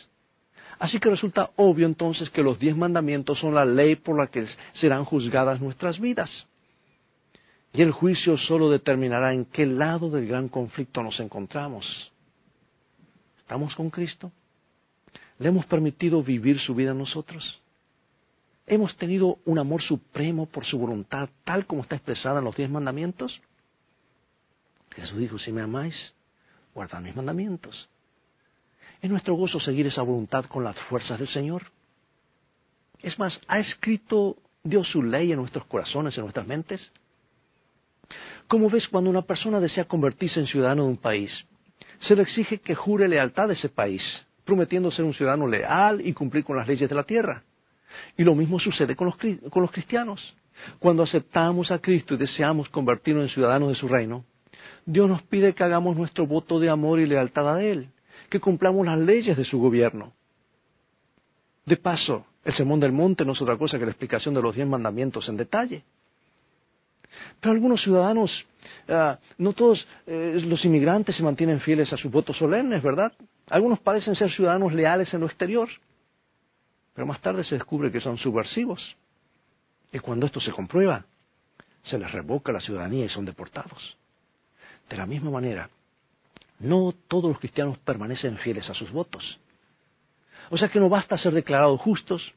Así 0.78 0.99
que 0.99 1.11
resulta 1.11 1.50
obvio 1.56 1.87
entonces 1.87 2.30
que 2.30 2.42
los 2.42 2.58
diez 2.58 2.76
mandamientos 2.76 3.38
son 3.38 3.54
la 3.54 3.64
ley 3.64 3.97
por 3.97 4.18
la 4.18 4.28
que 4.28 4.47
serán 4.80 5.04
juzgadas 5.04 5.61
nuestras 5.61 6.00
vidas. 6.00 6.30
Y 7.72 7.82
el 7.82 7.92
juicio 7.92 8.37
solo 8.38 8.70
determinará 8.70 9.32
en 9.32 9.44
qué 9.44 9.66
lado 9.66 10.10
del 10.10 10.26
gran 10.26 10.48
conflicto 10.48 11.02
nos 11.02 11.20
encontramos. 11.20 11.84
¿Estamos 13.38 13.75
con 13.75 13.90
Cristo? 13.90 14.32
¿Le 15.38 15.48
hemos 15.48 15.66
permitido 15.66 16.22
vivir 16.22 16.60
su 16.60 16.75
vida 16.75 16.90
a 16.90 16.94
nosotros? 16.94 17.60
¿Hemos 18.66 18.96
tenido 18.96 19.38
un 19.44 19.58
amor 19.58 19.82
supremo 19.82 20.46
por 20.46 20.64
su 20.64 20.78
voluntad, 20.78 21.30
tal 21.44 21.66
como 21.66 21.82
está 21.82 21.96
expresada 21.96 22.40
en 22.40 22.44
los 22.44 22.56
diez 22.56 22.68
mandamientos? 22.68 23.40
Jesús 24.90 25.18
dijo, 25.18 25.38
si 25.38 25.52
me 25.52 25.62
amáis, 25.62 25.94
guardad 26.75 27.00
mis 27.00 27.16
mandamientos. 27.16 27.88
¿Es 29.00 29.10
nuestro 29.10 29.34
gozo 29.34 29.60
seguir 29.60 29.87
esa 29.87 30.02
voluntad 30.02 30.44
con 30.46 30.64
las 30.64 30.76
fuerzas 30.90 31.18
del 31.18 31.28
Señor? 31.28 31.70
Es 33.00 33.18
más, 33.18 33.38
¿ha 33.46 33.60
escrito 33.60 34.37
Dios 34.64 34.88
su 34.88 35.02
ley 35.02 35.30
en 35.30 35.38
nuestros 35.38 35.64
corazones, 35.66 36.16
en 36.16 36.22
nuestras 36.22 36.46
mentes? 36.46 36.80
¿Cómo 38.49 38.71
ves 38.71 38.88
cuando 38.88 39.11
una 39.11 39.23
persona 39.23 39.61
desea 39.61 39.85
convertirse 39.85 40.40
en 40.40 40.47
ciudadano 40.47 40.85
de 40.85 40.88
un 40.88 40.97
país? 40.97 41.31
Se 42.07 42.17
le 42.17 42.23
exige 42.23 42.59
que 42.59 42.75
jure 42.75 43.07
lealtad 43.07 43.50
a 43.50 43.52
ese 43.52 43.69
país, 43.69 44.02
prometiendo 44.47 44.90
ser 44.90 45.05
un 45.05 45.12
ciudadano 45.12 45.47
leal 45.47 46.00
y 46.00 46.14
cumplir 46.14 46.45
con 46.45 46.57
las 46.57 46.67
leyes 46.67 46.88
de 46.88 46.95
la 46.95 47.02
tierra. 47.02 47.43
Y 48.17 48.25
lo 48.25 48.35
mismo 48.35 48.59
sucede 48.59 48.97
con 48.97 49.07
los, 49.07 49.71
cristianos. 49.71 50.35
Cuando 50.78 51.02
aceptamos 51.02 51.71
a 51.71 51.78
Cristo 51.78 52.14
y 52.14 52.17
deseamos 52.17 52.71
convertirnos 52.71 53.25
en 53.25 53.35
ciudadanos 53.35 53.69
de 53.69 53.75
su 53.75 53.87
reino, 53.87 54.25
Dios 54.87 55.11
nos 55.11 55.23
pide 55.25 55.52
que 55.52 55.64
hagamos 55.64 55.95
nuestro 55.95 56.26
voto 56.26 56.59
de 56.59 56.71
amor 56.71 57.00
y 57.00 57.07
lealtad 57.07 57.55
a 57.55 57.62
Él, 57.62 57.90
que 58.31 58.40
cumplamos 58.40 58.87
las 58.87 58.99
leyes 58.99 59.37
de 59.37 59.45
su 59.45 59.59
gobierno. 59.59 60.14
De 61.67 61.76
paso, 61.76 62.25
el 62.47 62.57
Sermón 62.57 62.81
del 62.81 62.93
Monte 62.93 63.26
no 63.26 63.33
es 63.33 63.43
otra 63.43 63.59
cosa 63.59 63.78
que 63.78 63.85
la 63.85 63.90
explicación 63.90 64.33
de 64.33 64.40
los 64.40 64.55
diez 64.55 64.67
mandamientos 64.67 65.28
en 65.28 65.37
detalle. 65.37 65.85
Pero 67.40 67.52
algunos 67.52 67.82
ciudadanos, 67.82 68.30
ah, 68.88 69.18
no 69.38 69.52
todos 69.52 69.86
eh, 70.06 70.40
los 70.44 70.64
inmigrantes 70.64 71.16
se 71.16 71.22
mantienen 71.22 71.60
fieles 71.60 71.92
a 71.92 71.96
sus 71.96 72.10
votos 72.10 72.36
solemnes, 72.36 72.82
¿verdad? 72.82 73.12
Algunos 73.50 73.78
parecen 73.80 74.14
ser 74.14 74.30
ciudadanos 74.32 74.72
leales 74.72 75.12
en 75.14 75.20
lo 75.20 75.26
exterior, 75.26 75.68
pero 76.94 77.06
más 77.06 77.20
tarde 77.20 77.44
se 77.44 77.54
descubre 77.54 77.92
que 77.92 78.00
son 78.00 78.18
subversivos. 78.18 78.96
Y 79.92 79.98
cuando 80.00 80.26
esto 80.26 80.40
se 80.40 80.52
comprueba, 80.52 81.06
se 81.84 81.98
les 81.98 82.10
revoca 82.12 82.52
la 82.52 82.60
ciudadanía 82.60 83.06
y 83.06 83.08
son 83.08 83.24
deportados. 83.24 83.96
De 84.90 84.96
la 84.96 85.06
misma 85.06 85.30
manera, 85.30 85.70
no 86.58 86.92
todos 87.08 87.30
los 87.30 87.38
cristianos 87.38 87.78
permanecen 87.78 88.36
fieles 88.38 88.68
a 88.68 88.74
sus 88.74 88.90
votos. 88.90 89.38
O 90.50 90.58
sea 90.58 90.68
que 90.68 90.80
no 90.80 90.88
basta 90.88 91.18
ser 91.18 91.32
declarados 91.32 91.80
justos, 91.80 92.34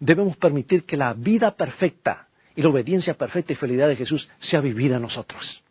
debemos 0.00 0.36
permitir 0.36 0.84
que 0.84 0.96
la 0.96 1.14
vida 1.14 1.52
perfecta 1.52 2.27
y 2.58 2.62
la 2.62 2.70
obediencia 2.70 3.14
perfecta 3.14 3.52
y 3.52 3.56
fidelidad 3.56 3.86
de 3.86 3.94
Jesús 3.94 4.28
sea 4.50 4.60
vivida 4.60 4.96
en 4.96 5.02
nosotros. 5.02 5.62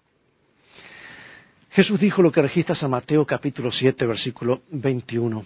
Jesús 1.72 2.00
dijo 2.00 2.22
lo 2.22 2.32
que 2.32 2.42
registra 2.42 2.76
San 2.76 2.92
Mateo 2.92 3.26
capítulo 3.26 3.74
7, 3.74 4.06
versículo 4.06 4.62
21. 4.70 5.46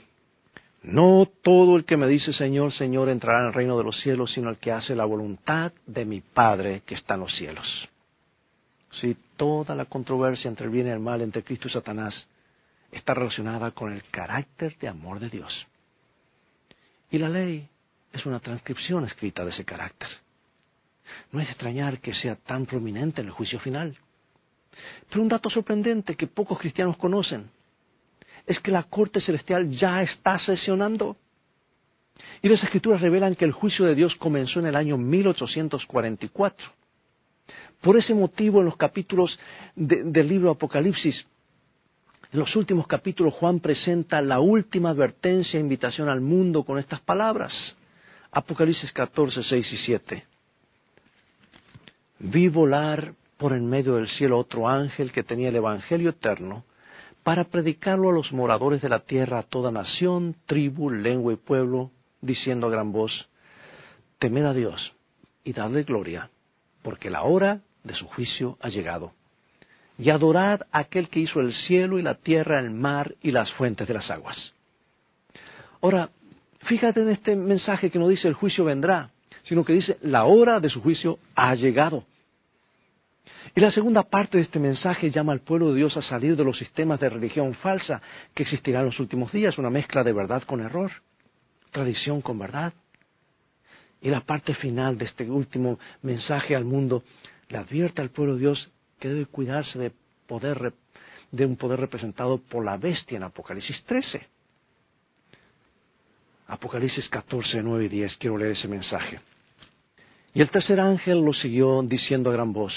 No 0.83 1.27
todo 1.41 1.77
el 1.77 1.85
que 1.85 1.97
me 1.97 2.07
dice 2.07 2.31
Señor, 2.33 2.71
Señor 2.73 3.09
entrará 3.09 3.41
en 3.41 3.47
el 3.47 3.53
reino 3.53 3.75
de 3.75 3.83
los 3.83 3.99
cielos, 4.01 4.31
sino 4.31 4.51
el 4.51 4.57
que 4.57 4.71
hace 4.71 4.95
la 4.95 5.05
voluntad 5.05 5.71
de 5.87 6.05
mi 6.05 6.21
Padre 6.21 6.83
que 6.85 6.93
está 6.93 7.15
en 7.15 7.21
los 7.21 7.35
cielos. 7.35 7.65
Si 9.01 9.17
toda 9.35 9.73
la 9.73 9.85
controversia 9.85 10.47
entre 10.47 10.67
el 10.67 10.71
bien 10.71 10.85
y 10.85 10.91
el 10.91 10.99
mal, 10.99 11.21
entre 11.21 11.43
Cristo 11.43 11.69
y 11.69 11.71
Satanás, 11.71 12.13
está 12.91 13.15
relacionada 13.15 13.71
con 13.71 13.91
el 13.91 14.03
carácter 14.11 14.77
de 14.77 14.89
amor 14.89 15.19
de 15.19 15.29
Dios. 15.29 15.51
Y 17.09 17.17
la 17.17 17.29
ley 17.29 17.67
es 18.13 18.27
una 18.27 18.39
transcripción 18.41 19.05
escrita 19.05 19.43
de 19.43 19.49
ese 19.49 19.65
carácter. 19.65 20.07
No 21.31 21.39
es 21.39 21.49
extrañar 21.49 21.99
que 21.99 22.13
sea 22.13 22.35
tan 22.35 22.65
prominente 22.65 23.21
en 23.21 23.27
el 23.27 23.33
juicio 23.33 23.59
final. 23.59 23.97
Pero 25.09 25.21
un 25.21 25.29
dato 25.29 25.49
sorprendente 25.49 26.15
que 26.15 26.27
pocos 26.27 26.59
cristianos 26.59 26.97
conocen 26.97 27.49
es 28.45 28.59
que 28.59 28.71
la 28.71 28.83
corte 28.83 29.21
celestial 29.21 29.69
ya 29.69 30.01
está 30.01 30.39
sesionando. 30.39 31.15
Y 32.41 32.49
las 32.49 32.63
escrituras 32.63 33.01
revelan 33.01 33.35
que 33.35 33.45
el 33.45 33.51
juicio 33.51 33.85
de 33.85 33.95
Dios 33.95 34.15
comenzó 34.15 34.59
en 34.59 34.67
el 34.67 34.75
año 34.75 34.97
1844. 34.97 36.67
Por 37.81 37.97
ese 37.97 38.13
motivo, 38.13 38.59
en 38.59 38.65
los 38.65 38.77
capítulos 38.77 39.39
del 39.75 40.27
libro 40.27 40.51
Apocalipsis, 40.51 41.25
en 42.31 42.39
los 42.39 42.55
últimos 42.55 42.87
capítulos, 42.87 43.33
Juan 43.33 43.59
presenta 43.59 44.21
la 44.21 44.39
última 44.39 44.91
advertencia 44.91 45.57
e 45.57 45.61
invitación 45.61 46.07
al 46.07 46.21
mundo 46.21 46.63
con 46.63 46.79
estas 46.79 47.01
palabras. 47.01 47.51
Apocalipsis 48.31 48.91
14, 48.93 49.43
6 49.43 49.73
y 49.73 49.77
7. 49.77 50.23
Vi 52.23 52.49
volar 52.49 53.15
por 53.37 53.53
en 53.53 53.67
medio 53.67 53.95
del 53.95 54.07
cielo 54.07 54.37
otro 54.37 54.69
ángel 54.69 55.11
que 55.11 55.23
tenía 55.23 55.49
el 55.49 55.55
Evangelio 55.55 56.11
eterno 56.11 56.65
para 57.23 57.45
predicarlo 57.45 58.09
a 58.09 58.13
los 58.13 58.31
moradores 58.31 58.79
de 58.83 58.89
la 58.89 58.99
tierra, 58.99 59.39
a 59.39 59.43
toda 59.43 59.71
nación, 59.71 60.35
tribu, 60.45 60.91
lengua 60.91 61.33
y 61.33 61.37
pueblo, 61.37 61.89
diciendo 62.21 62.67
a 62.67 62.69
gran 62.69 62.91
voz, 62.91 63.11
temed 64.19 64.45
a 64.45 64.53
Dios 64.53 64.93
y 65.43 65.53
dadle 65.53 65.81
gloria, 65.81 66.29
porque 66.83 67.09
la 67.09 67.23
hora 67.23 67.61
de 67.83 67.95
su 67.95 68.05
juicio 68.05 68.55
ha 68.61 68.69
llegado. 68.69 69.13
Y 69.97 70.11
adorad 70.11 70.61
a 70.71 70.79
aquel 70.79 71.09
que 71.09 71.21
hizo 71.21 71.39
el 71.39 71.55
cielo 71.65 71.97
y 71.97 72.03
la 72.03 72.15
tierra, 72.15 72.59
el 72.59 72.69
mar 72.69 73.15
y 73.23 73.31
las 73.31 73.51
fuentes 73.53 73.87
de 73.87 73.95
las 73.95 74.11
aguas. 74.11 74.37
Ahora, 75.81 76.11
fíjate 76.65 77.01
en 77.01 77.09
este 77.09 77.35
mensaje 77.35 77.89
que 77.89 77.97
no 77.97 78.07
dice 78.07 78.27
el 78.27 78.35
juicio 78.35 78.63
vendrá, 78.63 79.09
sino 79.45 79.65
que 79.65 79.73
dice 79.73 79.97
la 80.03 80.25
hora 80.25 80.59
de 80.59 80.69
su 80.69 80.83
juicio 80.83 81.17
ha 81.33 81.55
llegado. 81.55 82.05
Y 83.53 83.59
la 83.59 83.71
segunda 83.71 84.03
parte 84.03 84.37
de 84.37 84.43
este 84.43 84.59
mensaje 84.59 85.11
llama 85.11 85.33
al 85.33 85.41
pueblo 85.41 85.69
de 85.69 85.77
Dios 85.77 85.95
a 85.97 86.01
salir 86.01 86.37
de 86.37 86.43
los 86.43 86.57
sistemas 86.57 86.99
de 86.99 87.09
religión 87.09 87.53
falsa 87.55 88.01
que 88.33 88.43
existirán 88.43 88.81
en 88.81 88.87
los 88.87 88.99
últimos 88.99 89.31
días, 89.31 89.57
una 89.57 89.69
mezcla 89.69 90.03
de 90.03 90.13
verdad 90.13 90.43
con 90.43 90.61
error, 90.61 90.91
tradición 91.71 92.21
con 92.21 92.39
verdad. 92.39 92.73
Y 94.01 94.09
la 94.09 94.21
parte 94.21 94.53
final 94.55 94.97
de 94.97 95.05
este 95.05 95.29
último 95.29 95.79
mensaje 96.01 96.55
al 96.55 96.63
mundo 96.63 97.03
le 97.49 97.57
advierte 97.57 98.01
al 98.01 98.09
pueblo 98.09 98.35
de 98.35 98.41
Dios 98.41 98.71
que 98.99 99.09
debe 99.09 99.25
cuidarse 99.25 99.77
de, 99.77 99.91
poder, 100.27 100.73
de 101.31 101.45
un 101.45 101.57
poder 101.57 101.79
representado 101.79 102.37
por 102.37 102.63
la 102.63 102.77
bestia 102.77 103.17
en 103.17 103.23
Apocalipsis 103.23 103.83
13. 103.83 104.27
Apocalipsis 106.47 107.07
14, 107.09 107.61
9 107.61 107.85
y 107.85 107.87
10, 107.89 108.17
quiero 108.17 108.37
leer 108.37 108.51
ese 108.51 108.67
mensaje. 108.67 109.19
Y 110.33 110.41
el 110.41 110.49
tercer 110.49 110.79
ángel 110.79 111.19
lo 111.19 111.33
siguió 111.33 111.81
diciendo 111.83 112.29
a 112.29 112.33
gran 112.33 112.53
voz, 112.53 112.73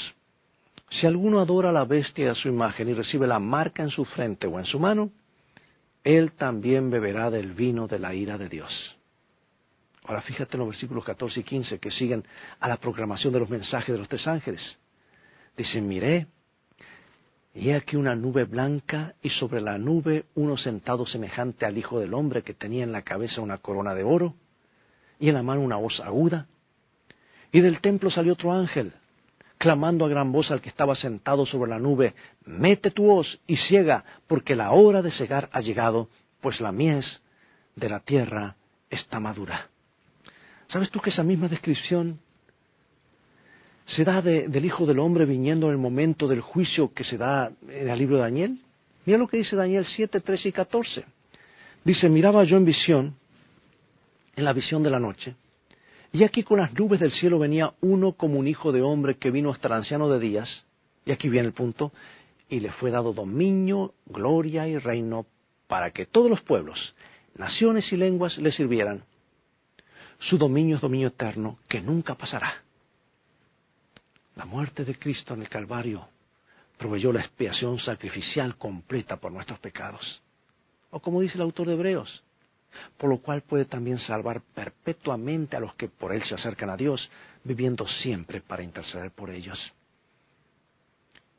si 0.91 1.07
alguno 1.07 1.41
adora 1.41 1.71
a 1.71 1.73
la 1.73 1.85
bestia 1.85 2.31
a 2.31 2.35
su 2.35 2.49
imagen 2.49 2.89
y 2.89 2.95
recibe 2.95 3.27
la 3.27 3.39
marca 3.39 3.83
en 3.83 3.91
su 3.91 4.05
frente 4.05 4.47
o 4.47 4.59
en 4.59 4.67
su 4.67 4.79
mano, 4.79 5.11
él 6.05 6.33
también 6.33 6.91
beberá 6.91 7.31
del 7.31 7.53
vino 7.53 7.87
de 7.89 7.99
la 7.99 8.15
ira 8.15 8.39
de 8.39 8.49
Dios. 8.49 8.71
Ahora 10.05 10.21
fíjate 10.21 10.57
en 10.57 10.61
los 10.61 10.69
versículos 10.69 11.05
14 11.05 11.41
y 11.41 11.43
15 11.45 11.79
que 11.79 11.91
siguen 11.91 12.25
a 12.61 12.69
la 12.69 12.77
proclamación 12.77 13.33
de 13.33 13.41
los 13.41 13.49
mensajes 13.49 13.93
de 13.93 13.99
los 13.99 14.09
tres 14.09 14.27
ángeles. 14.27 14.61
Dicen, 15.57 15.89
miré, 15.89 16.27
y 17.55 17.71
he 17.71 17.77
aquí 17.77 17.97
una 17.97 18.15
nube 18.15 18.45
blanca 18.45 19.15
y 19.23 19.31
sobre 19.31 19.61
la 19.61 19.79
nube 19.79 20.27
uno 20.35 20.57
sentado 20.57 21.07
semejante 21.07 21.65
al 21.65 21.79
Hijo 21.79 22.01
del 22.01 22.13
Hombre 22.13 22.43
que 22.43 22.53
tenía 22.53 22.83
en 22.83 22.93
la 22.93 23.03
cabeza 23.03 23.41
una 23.41 23.59
corona 23.59 23.95
de 23.95 24.03
oro 24.03 24.35
y 25.21 25.29
en 25.29 25.35
la 25.35 25.43
mano 25.43 25.61
una 25.61 25.77
voz 25.77 26.01
aguda 26.01 26.49
Y 27.53 27.61
del 27.61 27.81
templo 27.81 28.11
salió 28.11 28.33
otro 28.33 28.53
ángel, 28.53 28.93
clamando 29.65 30.05
a 30.05 30.11
gran 30.11 30.31
voz 30.31 30.51
al 30.51 30.61
que 30.61 30.69
estaba 30.69 30.95
sentado 30.95 31.47
sobre 31.47 31.71
la 31.71 31.79
nube, 31.79 32.13
mete 32.45 32.91
tu 32.91 33.11
hoz 33.11 33.27
y 33.47 33.57
ciega, 33.57 34.05
porque 34.27 34.55
la 34.55 34.73
hora 34.73 35.01
de 35.01 35.11
cegar 35.13 35.49
ha 35.53 35.63
llegado, 35.63 36.11
pues 36.43 36.61
la 36.61 36.71
mies 36.71 37.07
de 37.75 37.89
la 37.89 38.01
tierra 38.01 38.57
está 38.91 39.21
madura. 39.21 39.69
¿Sabes 40.69 40.91
tú 40.91 41.01
que 41.01 41.09
esa 41.09 41.23
misma 41.23 41.49
descripción 41.49 42.21
se 43.87 44.05
da 44.05 44.21
del 44.21 44.67
Hijo 44.67 44.85
del 44.85 44.99
Hombre 44.99 45.25
viniendo 45.25 45.69
en 45.69 45.73
el 45.73 45.79
momento 45.79 46.29
del 46.29 46.43
juicio 46.43 46.93
que 46.93 47.05
se 47.05 47.17
da 47.17 47.51
en 47.67 47.89
el 47.89 47.99
libro 47.99 48.17
de 48.17 48.23
Daniel? 48.25 48.59
Mira 49.07 49.19
lo 49.19 49.29
que 49.29 49.39
dice 49.39 49.57
Daniel 49.57 49.87
7, 49.97 50.21
13 50.21 50.49
y 50.51 50.53
14. 50.53 51.05
Dice, 51.85 52.11
miraba 52.11 52.45
yo 52.45 52.59
en 52.59 52.67
visión, 52.67 53.15
en 54.37 54.45
la 54.45 54.53
visión 54.53 54.83
de 54.83 54.91
la 54.91 55.01
noche, 55.01 55.37
y 56.15 56.23
aquí 56.23 56.45
con 56.45 56.61
las 56.61 56.73
nubes 56.75 57.01
del 57.01 57.11
cielo 57.11 57.41
venía 57.41 57.75
uno 57.81 58.13
como 58.13 58.39
un 58.39 58.47
hijo 58.47 58.71
de 58.71 58.83
hombre 58.83 59.17
que 59.17 59.33
vino 59.33 59.51
hasta 59.51 59.67
el 59.67 59.75
anciano 59.75 60.09
de 60.09 60.21
días, 60.21 60.49
y 61.05 61.11
aquí 61.11 61.29
viene 61.29 61.49
el 61.49 61.55
punto, 61.55 61.91
y 62.49 62.61
le 62.61 62.71
fue 62.71 62.93
dado 62.93 63.13
dominio, 63.13 63.95
gloria 64.07 64.69
y 64.69 64.79
reino 64.79 65.27
para 65.67 65.91
que 65.91 66.07
todos 66.07 66.31
los 66.31 66.41
pueblos, 66.43 66.95
naciones 67.35 67.93
y 67.93 67.97
lenguas 67.97 68.39
le 68.39 68.53
sirvieran. 68.53 69.03
Su 70.21 70.39
dominio 70.39 70.77
es 70.77 70.83
dominio 70.83 71.09
eterno 71.09 71.59
que 71.69 71.81
nunca 71.81 72.15
pasará. 72.15 72.63
La 74.37 74.45
muerte 74.45 74.85
de 74.85 74.95
Cristo 74.95 75.35
en 75.35 75.43
el 75.43 75.49
Calvario 75.49 76.07
proveyó 76.79 77.13
la 77.13 77.23
expiación 77.23 77.81
sacrificial 77.81 78.57
completa 78.57 79.17
por 79.17 79.33
nuestros 79.33 79.59
pecados. 79.59 80.23
O 80.93 81.01
como 81.01 81.23
dice 81.23 81.35
el 81.35 81.43
autor 81.43 81.67
de 81.67 81.73
Hebreos, 81.73 82.24
por 82.99 83.11
lo 83.11 83.19
cual 83.19 83.43
puede 83.43 83.65
también 83.65 83.99
salvar 84.01 84.43
perpetuamente 84.55 85.57
a 85.57 85.61
los 85.61 85.75
que 85.75 85.89
por 85.89 86.13
él 86.13 86.23
se 86.29 86.35
acercan 86.35 86.71
a 86.71 86.77
Dios, 86.77 87.09
viviendo 87.45 87.87
siempre 88.03 88.41
para 88.41 88.63
interceder 88.63 89.11
por 89.11 89.31
ellos. 89.31 89.59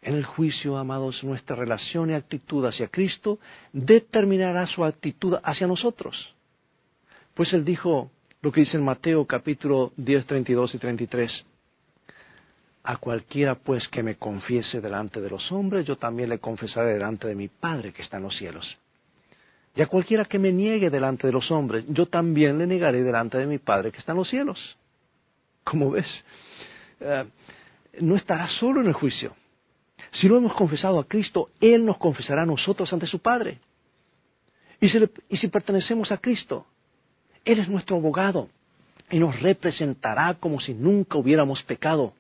En 0.02 0.14
el 0.14 0.24
juicio, 0.24 0.78
amados, 0.78 1.24
nuestra 1.24 1.56
relación 1.56 2.12
y 2.12 2.14
actitud 2.14 2.64
hacia 2.66 2.90
Cristo 2.90 3.40
determinará 3.74 4.68
su 4.68 4.86
actitud 4.86 5.36
hacia 5.44 5.66
nosotros. 5.66 6.16
Pues 7.34 7.52
él 7.54 7.66
dijo 7.66 8.12
lo 8.42 8.52
que 8.52 8.62
dice 8.62 8.78
en 8.78 8.84
Mateo 8.84 9.26
capítulo 9.26 9.94
10, 9.98 10.28
32 10.28 10.76
y 10.76 10.78
33. 10.78 11.32
A 12.84 12.98
cualquiera 12.98 13.56
pues 13.56 13.88
que 13.88 14.04
me 14.04 14.16
confiese 14.18 14.80
delante 14.80 15.20
de 15.20 15.32
los 15.32 15.52
hombres, 15.52 15.88
yo 15.88 15.98
también 15.98 16.30
le 16.30 16.38
confesaré 16.38 16.94
delante 16.94 17.28
de 17.28 17.34
mi 17.34 17.48
Padre 17.48 17.92
que 17.92 18.04
está 18.04 18.18
en 18.18 18.24
los 18.24 18.38
cielos. 18.38 18.78
Y 19.76 19.82
a 19.82 19.88
cualquiera 19.88 20.26
que 20.26 20.40
me 20.40 20.52
niegue 20.52 20.90
delante 20.90 21.28
de 21.28 21.34
los 21.34 21.52
hombres, 21.52 21.84
yo 21.90 22.06
también 22.06 22.58
le 22.58 22.66
negaré 22.66 23.04
delante 23.04 23.38
de 23.38 23.46
mi 23.46 23.58
Padre 23.58 23.92
que 23.92 24.00
está 24.00 24.14
en 24.14 24.18
los 24.20 24.30
cielos. 24.30 24.78
Como 25.64 25.92
ves, 25.92 26.08
eh, 27.02 27.26
no 28.00 28.16
estará 28.16 28.48
solo 28.60 28.82
en 28.82 28.88
el 28.88 28.94
juicio. 28.94 29.36
Si 30.20 30.28
lo 30.28 30.38
hemos 30.38 30.54
confesado 30.54 31.00
a 31.00 31.08
Cristo, 31.08 31.50
Él 31.60 31.86
nos 31.86 31.98
confesará 31.98 32.44
a 32.44 32.46
nosotros 32.46 32.92
ante 32.94 33.08
su 33.08 33.20
Padre. 33.20 33.60
Y 34.80 35.38
si 35.38 35.48
pertenecemos 35.48 36.12
a 36.12 36.18
Cristo, 36.18 36.66
Él 37.44 37.60
es 37.60 37.68
nuestro 37.68 37.98
abogado 37.98 38.50
y 39.10 39.20
nos 39.20 39.40
representará 39.42 40.36
como 40.36 40.60
si 40.60 40.74
nunca 40.74 41.18
hubiéramos 41.18 41.64
pecado 41.64 42.14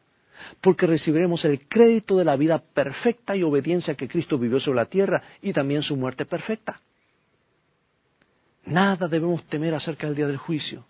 porque 0.61 0.87
recibiremos 0.87 1.43
el 1.45 1.67
crédito 1.67 2.17
de 2.17 2.25
la 2.25 2.35
vida 2.35 2.59
perfecta 2.59 3.35
y 3.35 3.43
obediencia 3.43 3.95
que 3.95 4.07
Cristo 4.07 4.37
vivió 4.37 4.59
sobre 4.59 4.77
la 4.77 4.85
tierra 4.85 5.23
y 5.41 5.53
también 5.53 5.83
su 5.83 5.95
muerte 5.95 6.25
perfecta. 6.25 6.79
Nada 8.65 9.07
debemos 9.07 9.43
temer 9.45 9.73
acerca 9.75 10.07
del 10.07 10.15
día 10.15 10.27
del 10.27 10.37
juicio. 10.37 10.85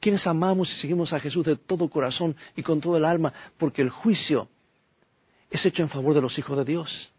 Quienes 0.00 0.26
amamos 0.26 0.70
y 0.70 0.80
seguimos 0.80 1.12
a 1.12 1.20
Jesús 1.20 1.44
de 1.44 1.56
todo 1.56 1.88
corazón 1.88 2.36
y 2.54 2.62
con 2.62 2.80
todo 2.80 2.96
el 2.96 3.04
alma, 3.04 3.32
porque 3.58 3.82
el 3.82 3.90
juicio 3.90 4.48
es 5.50 5.64
hecho 5.64 5.82
en 5.82 5.88
favor 5.88 6.14
de 6.14 6.20
los 6.20 6.38
hijos 6.38 6.56
de 6.58 6.64
Dios. 6.64 7.12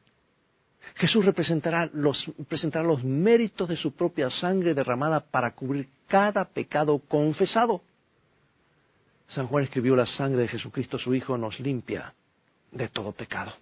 Jesús 0.96 1.26
representará 1.26 1.90
los, 1.94 2.18
presentará 2.48 2.86
los 2.86 3.04
méritos 3.04 3.70
de 3.70 3.78
su 3.78 3.94
propia 3.94 4.30
sangre 4.32 4.74
derramada 4.74 5.20
para 5.20 5.52
cubrir 5.52 5.90
cada 6.08 6.46
pecado 6.46 7.00
confesado. 7.08 7.82
San 9.30 9.48
Juan 9.48 9.66
escribió, 9.66 9.96
la 9.96 10.06
sangre 10.06 10.44
de 10.44 10.48
Jesucristo 10.48 10.98
su 10.98 11.14
Hijo 11.14 11.38
nos 11.38 11.60
limpia 11.60 12.14
de 12.72 12.88
todo 12.88 13.12
pecado. 13.12 13.54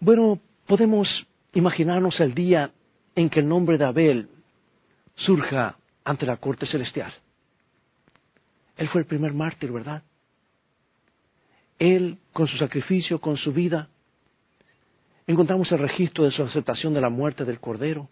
Bueno, 0.00 0.38
podemos 0.66 1.08
imaginarnos 1.52 2.18
el 2.20 2.34
día 2.34 2.70
en 3.16 3.28
que 3.28 3.40
el 3.40 3.48
nombre 3.48 3.78
de 3.78 3.84
Abel 3.84 4.28
surja 5.18 5.76
ante 6.04 6.26
la 6.26 6.36
corte 6.36 6.66
celestial. 6.66 7.12
Él 8.76 8.88
fue 8.88 9.00
el 9.00 9.06
primer 9.06 9.32
mártir, 9.34 9.72
¿verdad? 9.72 10.02
Él, 11.78 12.18
con 12.32 12.46
su 12.48 12.56
sacrificio, 12.56 13.20
con 13.20 13.36
su 13.36 13.52
vida, 13.52 13.88
encontramos 15.26 15.70
el 15.72 15.78
registro 15.78 16.24
de 16.24 16.30
su 16.30 16.42
aceptación 16.42 16.94
de 16.94 17.00
la 17.00 17.08
muerte 17.08 17.44
del 17.44 17.60
Cordero. 17.60 18.08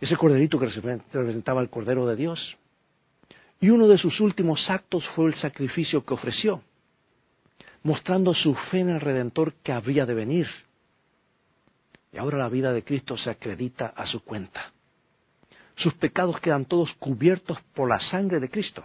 Ese 0.00 0.16
corderito 0.16 0.58
que 0.58 0.66
representaba 0.66 1.60
el 1.60 1.70
Cordero 1.70 2.06
de 2.06 2.16
Dios. 2.16 2.56
Y 3.60 3.70
uno 3.70 3.88
de 3.88 3.98
sus 3.98 4.20
últimos 4.20 4.68
actos 4.70 5.04
fue 5.14 5.26
el 5.26 5.34
sacrificio 5.36 6.04
que 6.04 6.14
ofreció, 6.14 6.62
mostrando 7.82 8.32
su 8.34 8.54
fe 8.70 8.80
en 8.80 8.90
el 8.90 9.00
Redentor 9.00 9.54
que 9.62 9.72
habría 9.72 10.06
de 10.06 10.14
venir. 10.14 10.48
Y 12.12 12.18
ahora 12.18 12.38
la 12.38 12.48
vida 12.48 12.72
de 12.72 12.84
Cristo 12.84 13.16
se 13.18 13.30
acredita 13.30 13.86
a 13.88 14.06
su 14.06 14.22
cuenta. 14.22 14.72
Sus 15.78 15.94
pecados 15.94 16.38
quedan 16.40 16.64
todos 16.64 16.92
cubiertos 16.94 17.58
por 17.74 17.88
la 17.88 18.00
sangre 18.10 18.40
de 18.40 18.50
Cristo. 18.50 18.84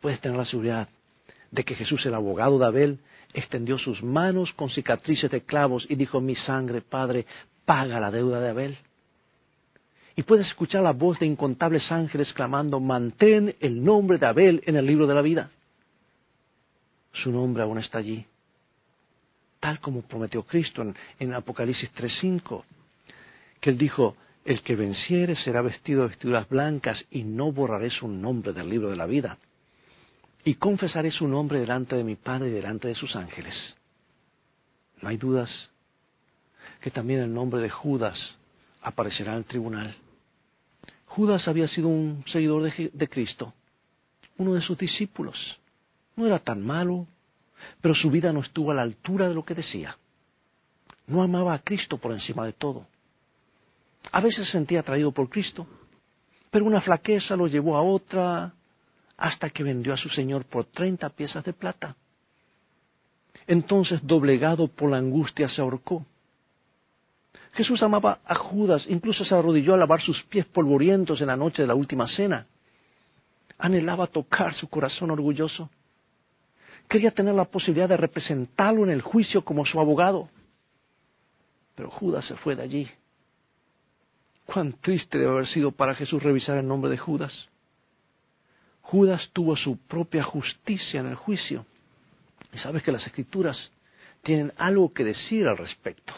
Puedes 0.00 0.20
tener 0.20 0.36
la 0.36 0.44
seguridad 0.44 0.88
de 1.50 1.64
que 1.64 1.74
Jesús, 1.74 2.04
el 2.06 2.14
abogado 2.14 2.58
de 2.58 2.66
Abel, 2.66 2.98
extendió 3.32 3.78
sus 3.78 4.02
manos 4.02 4.52
con 4.52 4.70
cicatrices 4.70 5.30
de 5.30 5.42
clavos 5.42 5.86
y 5.88 5.94
dijo, 5.96 6.20
mi 6.20 6.36
sangre, 6.36 6.80
Padre, 6.80 7.26
paga 7.64 7.98
la 7.98 8.10
deuda 8.10 8.40
de 8.40 8.48
Abel 8.48 8.78
y 10.16 10.22
puedes 10.22 10.46
escuchar 10.46 10.82
la 10.82 10.92
voz 10.92 11.18
de 11.18 11.26
incontables 11.26 11.92
ángeles 11.92 12.32
clamando, 12.32 12.80
mantén 12.80 13.54
el 13.60 13.84
nombre 13.84 14.16
de 14.16 14.26
Abel 14.26 14.62
en 14.64 14.76
el 14.76 14.86
libro 14.86 15.06
de 15.06 15.14
la 15.14 15.20
vida. 15.20 15.50
Su 17.12 17.30
nombre 17.30 17.62
aún 17.62 17.78
está 17.78 17.98
allí, 17.98 18.24
tal 19.60 19.78
como 19.78 20.02
prometió 20.02 20.42
Cristo 20.42 20.80
en, 20.80 20.96
en 21.18 21.34
Apocalipsis 21.34 21.92
3.5, 21.94 22.64
que 23.60 23.70
él 23.70 23.76
dijo, 23.76 24.16
el 24.46 24.62
que 24.62 24.76
venciere 24.76 25.34
será 25.34 25.60
vestido 25.60 26.02
de 26.02 26.08
vestiduras 26.08 26.48
blancas 26.48 27.04
y 27.10 27.24
no 27.24 27.50
borraré 27.50 27.90
su 27.90 28.06
nombre 28.06 28.52
del 28.52 28.70
libro 28.70 28.90
de 28.90 28.96
la 28.96 29.06
vida. 29.06 29.38
Y 30.44 30.54
confesaré 30.54 31.10
su 31.10 31.26
nombre 31.26 31.58
delante 31.58 31.96
de 31.96 32.04
mi 32.04 32.14
Padre 32.14 32.48
y 32.48 32.52
delante 32.52 32.86
de 32.86 32.94
sus 32.94 33.16
ángeles. 33.16 33.54
No 35.02 35.08
hay 35.08 35.16
dudas 35.16 35.50
que 36.80 36.92
también 36.92 37.20
el 37.20 37.34
nombre 37.34 37.60
de 37.60 37.70
Judas 37.70 38.16
aparecerá 38.82 39.32
en 39.32 39.38
el 39.38 39.44
tribunal. 39.46 39.96
Judas 41.06 41.48
había 41.48 41.66
sido 41.66 41.88
un 41.88 42.24
seguidor 42.30 42.62
de, 42.62 43.08
Cristo, 43.08 43.52
uno 44.38 44.54
de 44.54 44.60
sus 44.60 44.78
discípulos. 44.78 45.36
No 46.14 46.24
era 46.24 46.38
tan 46.38 46.64
malo, 46.64 47.08
pero 47.80 47.96
su 47.96 48.10
vida 48.12 48.32
no 48.32 48.40
estuvo 48.40 48.70
a 48.70 48.74
la 48.74 48.82
altura 48.82 49.28
de 49.28 49.34
lo 49.34 49.44
que 49.44 49.54
decía. 49.56 49.98
No 51.08 51.24
amaba 51.24 51.54
a 51.54 51.58
Cristo 51.58 51.98
por 51.98 52.12
encima 52.12 52.46
de 52.46 52.52
todo. 52.52 52.86
A 54.12 54.20
veces 54.20 54.46
se 54.46 54.52
sentía 54.52 54.80
atraído 54.80 55.12
por 55.12 55.28
Cristo, 55.28 55.66
pero 56.50 56.64
una 56.64 56.80
flaqueza 56.80 57.36
lo 57.36 57.46
llevó 57.46 57.76
a 57.76 57.82
otra 57.82 58.54
hasta 59.16 59.50
que 59.50 59.62
vendió 59.62 59.94
a 59.94 59.96
su 59.96 60.08
Señor 60.10 60.44
por 60.44 60.64
treinta 60.66 61.10
piezas 61.10 61.44
de 61.44 61.52
plata. 61.52 61.96
Entonces, 63.46 64.00
doblegado 64.02 64.68
por 64.68 64.90
la 64.90 64.98
angustia, 64.98 65.48
se 65.48 65.60
ahorcó. 65.60 66.04
Jesús 67.52 67.82
amaba 67.82 68.18
a 68.26 68.34
Judas, 68.34 68.84
incluso 68.88 69.24
se 69.24 69.34
arrodilló 69.34 69.74
a 69.74 69.78
lavar 69.78 70.02
sus 70.02 70.22
pies 70.24 70.44
polvorientos 70.46 71.20
en 71.20 71.28
la 71.28 71.36
noche 71.36 71.62
de 71.62 71.68
la 71.68 71.74
última 71.74 72.06
cena. 72.08 72.46
Anhelaba 73.58 74.08
tocar 74.08 74.54
su 74.54 74.68
corazón 74.68 75.10
orgulloso. 75.10 75.70
Quería 76.88 77.12
tener 77.12 77.34
la 77.34 77.46
posibilidad 77.46 77.88
de 77.88 77.96
representarlo 77.96 78.84
en 78.84 78.90
el 78.90 79.00
juicio 79.00 79.42
como 79.42 79.64
su 79.64 79.80
abogado. 79.80 80.28
Pero 81.74 81.90
Judas 81.90 82.24
se 82.26 82.36
fue 82.36 82.56
de 82.56 82.62
allí. 82.62 82.90
Cuán 84.46 84.74
triste 84.80 85.18
debe 85.18 85.32
haber 85.32 85.48
sido 85.48 85.72
para 85.72 85.94
Jesús 85.94 86.22
revisar 86.22 86.56
el 86.56 86.66
nombre 86.66 86.90
de 86.90 86.98
Judas. 86.98 87.32
Judas 88.80 89.28
tuvo 89.32 89.56
su 89.56 89.76
propia 89.76 90.22
justicia 90.22 91.00
en 91.00 91.06
el 91.06 91.16
juicio. 91.16 91.66
Y 92.52 92.58
sabes 92.58 92.82
que 92.84 92.92
las 92.92 93.04
escrituras 93.04 93.56
tienen 94.22 94.52
algo 94.56 94.92
que 94.92 95.04
decir 95.04 95.46
al 95.48 95.58
respecto. 95.58 96.12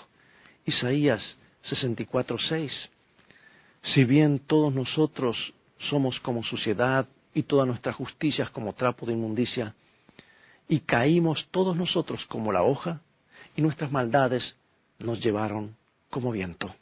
Isaías 0.67 1.23
64:6. 1.71 2.71
Si 3.95 4.05
bien 4.05 4.38
todos 4.41 4.75
nosotros 4.75 5.37
somos 5.88 6.21
como 6.21 6.43
suciedad 6.43 7.09
y 7.33 7.45
todas 7.45 7.67
nuestras 7.67 7.97
justicias 7.97 8.51
como 8.51 8.75
trapo 8.75 9.07
de 9.07 9.14
inmundicia, 9.14 9.75
y 10.69 10.81
caímos 10.81 11.49
todos 11.51 11.77
nosotros 11.77 12.25
como 12.27 12.53
la 12.53 12.62
hoja, 12.62 13.01
y 13.57 13.62
nuestras 13.62 13.91
maldades 13.91 14.57
nos 14.99 15.21
llevaron 15.21 15.77
como 16.11 16.31
viento. 16.31 16.75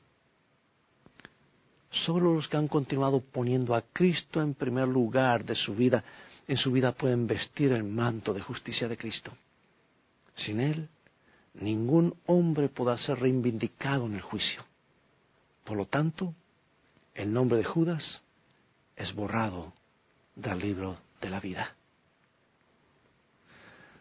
Solo 2.04 2.34
los 2.34 2.48
que 2.48 2.56
han 2.56 2.68
continuado 2.68 3.20
poniendo 3.20 3.74
a 3.74 3.82
Cristo 3.92 4.42
en 4.42 4.54
primer 4.54 4.88
lugar 4.88 5.44
de 5.44 5.54
su 5.54 5.74
vida 5.74 6.04
en 6.48 6.56
su 6.58 6.70
vida 6.70 6.92
pueden 6.92 7.26
vestir 7.26 7.72
el 7.72 7.84
manto 7.84 8.32
de 8.32 8.40
justicia 8.40 8.88
de 8.88 8.96
Cristo. 8.96 9.32
Sin 10.36 10.60
Él, 10.60 10.88
ningún 11.54 12.14
hombre 12.26 12.68
podrá 12.68 12.96
ser 12.98 13.18
reivindicado 13.18 14.06
en 14.06 14.14
el 14.14 14.20
juicio. 14.20 14.64
Por 15.64 15.76
lo 15.76 15.86
tanto, 15.86 16.34
el 17.14 17.32
nombre 17.32 17.58
de 17.58 17.64
Judas 17.64 18.02
es 18.94 19.12
borrado 19.14 19.72
del 20.36 20.58
libro 20.58 20.98
de 21.20 21.30
la 21.30 21.40
vida. 21.40 21.74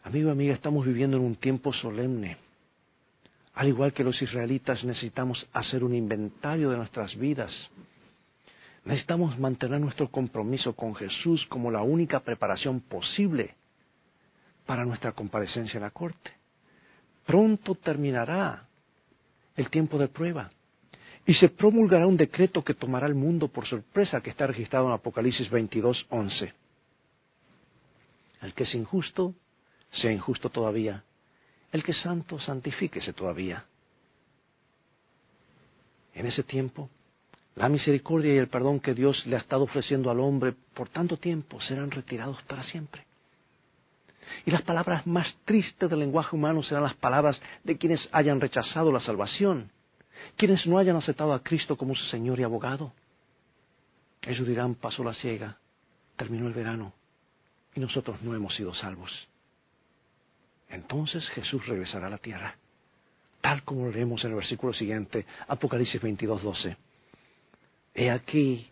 Amigo, 0.04 0.30
amiga, 0.30 0.54
estamos 0.54 0.86
viviendo 0.86 1.18
en 1.18 1.24
un 1.24 1.36
tiempo 1.36 1.74
solemne. 1.74 2.38
Al 3.56 3.70
igual 3.70 3.94
que 3.94 4.04
los 4.04 4.22
israelitas 4.22 4.84
necesitamos 4.84 5.48
hacer 5.54 5.84
un 5.84 5.96
inventario 5.96 6.70
de 6.70 6.78
nuestras 6.78 7.16
vidas. 7.16 7.52
Necesitamos 8.84 9.40
mantener 9.40 9.80
nuestro 9.80 10.12
compromiso 10.12 10.76
con 10.76 10.94
Jesús 10.94 11.46
como 11.48 11.72
la 11.72 11.82
única 11.82 12.20
preparación 12.20 12.82
posible 12.82 13.56
para 14.66 14.86
nuestra 14.86 15.14
comparecencia 15.14 15.78
en 15.78 15.84
la 15.84 15.92
corte. 15.92 16.32
Pronto 17.26 17.76
terminará 17.76 18.68
el 19.56 19.70
tiempo 19.70 19.98
de 19.98 20.10
prueba 20.10 20.52
y 21.26 21.34
se 21.36 21.48
promulgará 21.50 22.06
un 22.06 22.18
decreto 22.18 22.64
que 22.64 22.74
tomará 22.74 23.08
el 23.08 23.16
mundo 23.16 23.48
por 23.48 23.66
sorpresa 23.66 24.22
que 24.22 24.30
está 24.30 24.48
registrado 24.48 24.88
en 24.88 24.94
Apocalipsis 24.94 25.50
22, 25.50 26.06
11. 26.10 26.54
El 28.42 28.54
que 28.54 28.64
es 28.66 28.76
injusto, 28.76 29.34
sea 29.92 30.12
injusto 30.12 30.50
todavía. 30.50 31.04
El 31.76 31.84
que 31.84 31.92
santo, 31.92 32.40
santifíquese 32.40 33.12
todavía. 33.12 33.66
En 36.14 36.26
ese 36.26 36.42
tiempo, 36.44 36.90
la 37.56 37.68
misericordia 37.68 38.34
y 38.34 38.38
el 38.38 38.48
perdón 38.48 38.80
que 38.80 38.94
Dios 38.94 39.26
le 39.26 39.36
ha 39.36 39.40
estado 39.40 39.64
ofreciendo 39.64 40.10
al 40.10 40.22
hombre 40.22 40.54
por 40.74 40.88
tanto 40.88 41.18
tiempo 41.18 41.60
serán 41.60 41.92
retirados 41.92 42.42
para 42.44 42.64
siempre. 42.64 43.04
Y 44.46 44.52
las 44.52 44.62
palabras 44.62 45.06
más 45.06 45.28
tristes 45.44 45.90
del 45.90 46.00
lenguaje 46.00 46.34
humano 46.38 46.64
serán 46.64 46.84
las 46.84 46.96
palabras 46.96 47.38
de 47.66 47.78
quienes 47.78 48.00
hayan 48.14 48.40
rechazado 48.40 48.90
la 48.90 49.02
salvación, 49.02 49.70
quienes 50.38 50.66
no 50.68 50.78
hayan 50.78 50.96
aceptado 50.96 51.34
a 51.34 51.44
Cristo 51.44 51.76
como 51.76 51.94
su 51.94 52.06
Señor 52.06 52.40
y 52.40 52.44
abogado. 52.44 52.94
Ellos 54.22 54.48
dirán, 54.48 54.76
pasó 54.76 55.04
la 55.04 55.14
ciega, 55.16 55.58
terminó 56.16 56.48
el 56.48 56.54
verano, 56.54 56.94
y 57.76 57.82
nosotros 57.82 58.22
no 58.22 58.34
hemos 58.34 58.56
sido 58.56 58.74
salvos. 58.74 59.12
Entonces 60.70 61.28
Jesús 61.30 61.66
regresará 61.68 62.08
a 62.08 62.12
la 62.12 62.18
tierra, 62.18 62.56
tal 63.42 63.64
como 63.64 63.90
leemos 63.90 64.24
en 64.24 64.32
el 64.32 64.38
versículo 64.38 64.74
siguiente, 64.74 65.26
Apocalipsis 65.48 66.02
22, 66.02 66.44
12. 66.44 66.78
He 67.94 68.10
aquí, 68.10 68.70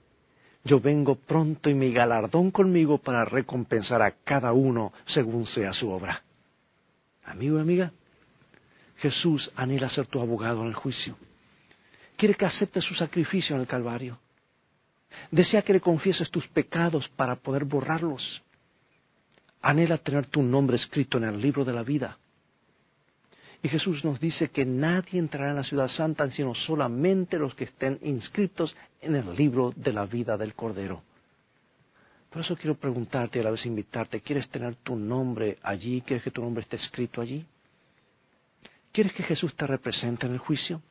yo 0.63 0.79
vengo 0.79 1.15
pronto 1.15 1.69
y 1.69 1.73
mi 1.73 1.93
galardón 1.93 2.51
conmigo 2.51 2.97
para 2.97 3.25
recompensar 3.25 4.01
a 4.01 4.11
cada 4.11 4.53
uno 4.53 4.91
según 5.07 5.45
sea 5.47 5.73
su 5.73 5.89
obra. 5.89 6.23
Amigo 7.25 7.57
y 7.57 7.61
amiga, 7.61 7.91
Jesús 8.97 9.51
anhela 9.55 9.89
ser 9.89 10.07
tu 10.07 10.19
abogado 10.19 10.61
en 10.61 10.69
el 10.69 10.73
juicio. 10.75 11.15
Quiere 12.17 12.35
que 12.35 12.45
aceptes 12.45 12.83
su 12.83 12.95
sacrificio 12.95 13.55
en 13.55 13.61
el 13.61 13.67
Calvario. 13.67 14.19
Desea 15.31 15.61
que 15.61 15.73
le 15.73 15.81
confieses 15.81 16.29
tus 16.31 16.47
pecados 16.47 17.07
para 17.09 17.35
poder 17.37 17.65
borrarlos 17.65 18.41
anhela 19.63 19.97
tener 19.97 20.27
tu 20.27 20.43
nombre 20.43 20.77
escrito 20.77 21.17
en 21.17 21.23
el 21.23 21.41
libro 21.41 21.65
de 21.65 21.73
la 21.73 21.83
vida. 21.83 22.17
Y 23.63 23.69
Jesús 23.69 24.03
nos 24.03 24.19
dice 24.19 24.49
que 24.49 24.65
nadie 24.65 25.17
entrará 25.17 25.51
en 25.51 25.55
la 25.55 25.63
ciudad 25.63 25.87
santa 25.87 26.29
sino 26.31 26.53
solamente 26.53 27.39
los 27.39 27.55
que 27.55 27.63
estén 27.63 27.97
inscritos 28.03 28.75
en 29.01 29.15
el 29.15 29.35
libro 29.35 29.71
de 29.75 29.93
la 29.93 30.05
vida 30.05 30.37
del 30.37 30.53
Cordero. 30.53 31.01
Por 32.29 32.41
eso 32.41 32.57
quiero 32.57 32.75
preguntarte 32.75 33.39
y 33.39 33.41
a 33.41 33.45
la 33.45 33.51
vez 33.51 33.65
invitarte, 33.65 34.19
¿quieres 34.19 34.49
tener 34.49 34.75
tu 34.77 34.97
nombre 34.97 35.59
allí? 35.63 36.01
¿Quieres 36.01 36.23
que 36.23 36.31
tu 36.31 36.41
nombre 36.41 36.63
esté 36.63 36.75
escrito 36.75 37.21
allí? 37.21 37.45
¿Quieres 38.91 39.13
que 39.13 39.23
Jesús 39.23 39.55
te 39.55 39.65
represente 39.65 40.25
en 40.25 40.33
el 40.33 40.39
juicio? 40.39 40.81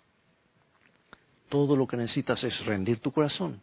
Todo 1.51 1.77
lo 1.77 1.87
que 1.87 1.99
necesitas 1.99 2.43
es 2.43 2.65
rendir 2.65 3.01
tu 3.01 3.13
corazón. 3.13 3.61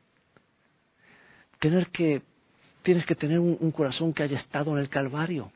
Tener 1.59 1.87
que 1.87 2.21
Tienes 2.83 3.05
que 3.05 3.15
tener 3.15 3.39
un, 3.39 3.71
corazón 3.71 4.13
que 4.13 4.23
haya 4.23 4.39
estado 4.39 4.71
en 4.71 4.79
el 4.79 4.89
Calvario, 4.89 5.51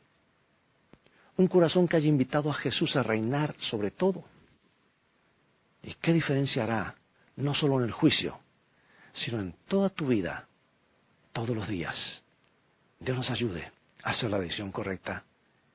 un 1.38 1.47
corazón 1.47 1.88
que 1.88 1.97
haya 1.97 2.07
invitado 2.07 2.51
a 2.51 2.55
Jesús 2.55 2.95
a 2.95 3.03
reinar 3.03 3.55
sobre 3.71 3.91
todo. 3.91 4.23
¿Y 5.81 5.93
qué 5.95 6.13
diferencia 6.13 6.63
hará? 6.63 6.95
No 7.36 7.55
solo 7.55 7.79
en 7.79 7.86
el 7.86 7.91
juicio, 7.91 8.39
sino 9.25 9.39
en 9.39 9.55
toda 9.67 9.89
tu 9.89 10.07
vida, 10.07 10.47
todos 11.31 11.55
los 11.55 11.67
días. 11.67 11.95
Dios 12.99 13.17
nos 13.17 13.29
ayude 13.29 13.71
a 14.03 14.12
hacer 14.12 14.29
la 14.29 14.39
decisión 14.39 14.71
correcta. 14.71 15.23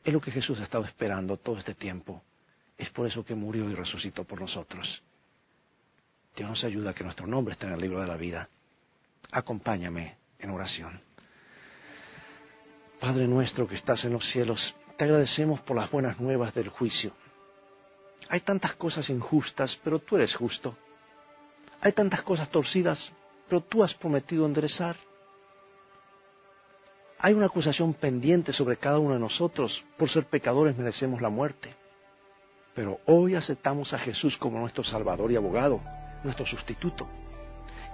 Es 0.04 0.12
lo 0.12 0.20
que 0.20 0.30
Jesús 0.30 0.60
ha 0.60 0.64
estado 0.64 0.84
esperando 0.84 1.36
todo 1.38 1.58
este 1.58 1.74
tiempo. 1.74 2.22
Es 2.76 2.88
por 2.90 3.06
eso 3.06 3.24
que 3.24 3.34
murió 3.34 3.68
y 3.68 3.74
resucitó 3.74 4.24
por 4.24 4.40
nosotros. 4.40 5.02
Dios 6.36 6.48
nos 6.48 6.62
ayuda 6.62 6.90
a 6.90 6.94
que 6.94 7.04
nuestro 7.04 7.26
nombre 7.26 7.54
esté 7.54 7.66
en 7.66 7.72
el 7.72 7.80
libro 7.80 8.00
de 8.00 8.06
la 8.06 8.16
vida. 8.16 8.48
Acompáñame 9.32 10.16
en 10.38 10.50
oración. 10.50 11.07
Padre 13.00 13.28
nuestro 13.28 13.68
que 13.68 13.76
estás 13.76 14.04
en 14.04 14.12
los 14.12 14.24
cielos, 14.32 14.60
te 14.96 15.04
agradecemos 15.04 15.60
por 15.60 15.76
las 15.76 15.88
buenas 15.90 16.18
nuevas 16.18 16.52
del 16.54 16.68
juicio. 16.68 17.12
Hay 18.28 18.40
tantas 18.40 18.74
cosas 18.74 19.08
injustas, 19.08 19.78
pero 19.84 20.00
tú 20.00 20.16
eres 20.16 20.34
justo. 20.34 20.76
Hay 21.80 21.92
tantas 21.92 22.22
cosas 22.22 22.50
torcidas, 22.50 22.98
pero 23.48 23.60
tú 23.60 23.84
has 23.84 23.94
prometido 23.94 24.46
enderezar. 24.46 24.96
Hay 27.20 27.34
una 27.34 27.46
acusación 27.46 27.94
pendiente 27.94 28.52
sobre 28.52 28.76
cada 28.76 28.98
uno 28.98 29.14
de 29.14 29.20
nosotros. 29.20 29.72
Por 29.96 30.10
ser 30.10 30.24
pecadores 30.26 30.76
merecemos 30.76 31.22
la 31.22 31.28
muerte. 31.28 31.74
Pero 32.74 32.98
hoy 33.06 33.36
aceptamos 33.36 33.92
a 33.92 33.98
Jesús 33.98 34.36
como 34.38 34.58
nuestro 34.58 34.82
Salvador 34.82 35.30
y 35.30 35.36
abogado, 35.36 35.80
nuestro 36.24 36.46
sustituto. 36.46 37.06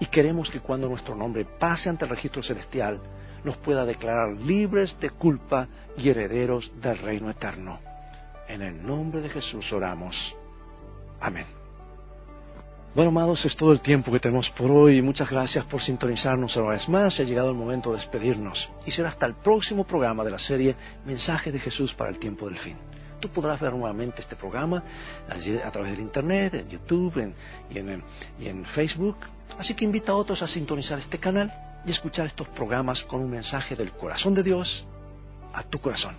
Y 0.01 0.07
queremos 0.07 0.49
que 0.51 0.61
cuando 0.61 0.89
nuestro 0.89 1.15
nombre 1.15 1.45
pase 1.45 1.91
ante 1.91 2.05
el 2.07 2.11
registro 2.11 2.43
celestial, 2.43 3.01
nos 3.45 3.57
pueda 3.59 3.85
declarar 3.85 4.33
libres 4.41 4.99
de 5.01 5.11
culpa 5.11 5.69
y 5.97 6.09
herederos 6.09 6.71
del 6.81 6.99
reino 6.99 7.31
eterno. 7.31 7.79
En 8.49 8.63
el 8.63 8.85
nombre 8.85 9.21
de 9.21 9.29
Jesús 9.29 9.71
oramos. 9.73 10.17
Amén. 11.21 11.47
Bueno, 12.95 13.11
amados, 13.11 13.45
es 13.45 13.57
todo 13.57 13.73
el 13.73 13.81
tiempo 13.81 14.13
que 14.13 14.21
tenemos 14.21 14.49
por 14.51 14.71
hoy. 14.71 15.03
Muchas 15.03 15.29
gracias 15.29 15.65
por 15.67 15.83
sintonizarnos 15.83 16.55
una 16.57 16.71
vez 16.71 16.89
más. 16.89 17.19
Ha 17.19 17.25
llegado 17.25 17.51
el 17.51 17.57
momento 17.57 17.91
de 17.91 17.99
despedirnos. 17.99 18.57
Y 18.87 18.93
será 18.93 19.09
hasta 19.09 19.27
el 19.27 19.35
próximo 19.35 19.85
programa 19.85 20.23
de 20.23 20.31
la 20.31 20.39
serie 20.39 20.77
Mensaje 21.05 21.51
de 21.51 21.59
Jesús 21.59 21.93
para 21.95 22.11
el 22.11 22.19
tiempo 22.19 22.47
del 22.47 22.59
fin. 22.59 22.77
Tú 23.19 23.31
podrás 23.31 23.61
ver 23.61 23.73
nuevamente 23.73 24.21
este 24.21 24.37
programa 24.37 24.83
a 25.29 25.71
través 25.71 25.93
del 25.93 26.01
Internet, 26.01 26.55
en 26.55 26.69
YouTube 26.69 27.35
y, 27.71 27.79
en, 27.79 28.03
y 28.39 28.47
en 28.47 28.65
Facebook. 28.67 29.17
Así 29.59 29.75
que 29.75 29.85
invita 29.85 30.13
a 30.13 30.17
otros 30.17 30.41
a 30.43 30.47
sintonizar 30.47 31.01
este 31.01 31.19
canal 31.19 31.53
y 31.87 31.93
escuchar 31.93 32.27
estos 32.27 32.49
programas 32.49 33.01
con 33.05 33.21
un 33.21 33.31
mensaje 33.31 33.77
del 33.77 33.93
corazón 33.93 34.35
de 34.35 34.43
Dios 34.43 34.87
a 35.53 35.63
tu 35.65 35.79
corazón. 35.81 36.17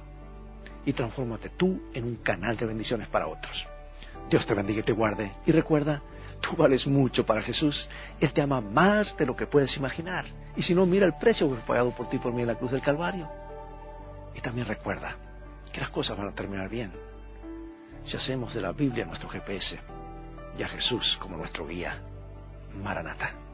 Y 0.85 0.93
transfórmate 0.93 1.49
tú 1.49 1.81
en 1.93 2.03
un 2.03 2.15
canal 2.17 2.57
de 2.57 2.65
bendiciones 2.65 3.07
para 3.07 3.27
otros. 3.27 3.65
Dios 4.29 4.45
te 4.45 4.53
bendiga 4.53 4.79
y 4.79 4.83
te 4.83 4.91
guarde. 4.91 5.31
Y 5.45 5.51
recuerda, 5.51 6.01
tú 6.41 6.55
vales 6.55 6.85
mucho 6.85 7.25
para 7.25 7.41
Jesús. 7.41 7.75
Él 8.19 8.31
te 8.33 8.41
ama 8.41 8.61
más 8.61 9.15
de 9.17 9.25
lo 9.25 9.35
que 9.35 9.47
puedes 9.47 9.75
imaginar. 9.77 10.25
Y 10.55 10.63
si 10.63 10.73
no, 10.73 10.85
mira 10.85 11.05
el 11.05 11.15
precio 11.19 11.49
que 11.49 11.55
fue 11.55 11.65
pagado 11.65 11.91
por 11.91 12.09
ti 12.09 12.17
por 12.17 12.33
mí 12.33 12.41
en 12.41 12.47
la 12.47 12.55
cruz 12.55 12.71
del 12.71 12.81
Calvario. 12.81 13.27
Y 14.35 14.41
también 14.41 14.67
recuerda 14.67 15.15
que 15.71 15.81
las 15.81 15.89
cosas 15.89 16.17
van 16.17 16.29
a 16.29 16.35
terminar 16.35 16.69
bien. 16.69 16.91
Si 18.05 18.15
hacemos 18.15 18.53
de 18.53 18.61
la 18.61 18.71
Biblia 18.71 19.05
nuestro 19.05 19.29
GPS 19.29 19.79
y 20.57 20.63
a 20.63 20.67
Jesús 20.67 21.17
como 21.19 21.37
nuestro 21.37 21.65
guía. 21.65 22.01
Maranata. 22.83 23.44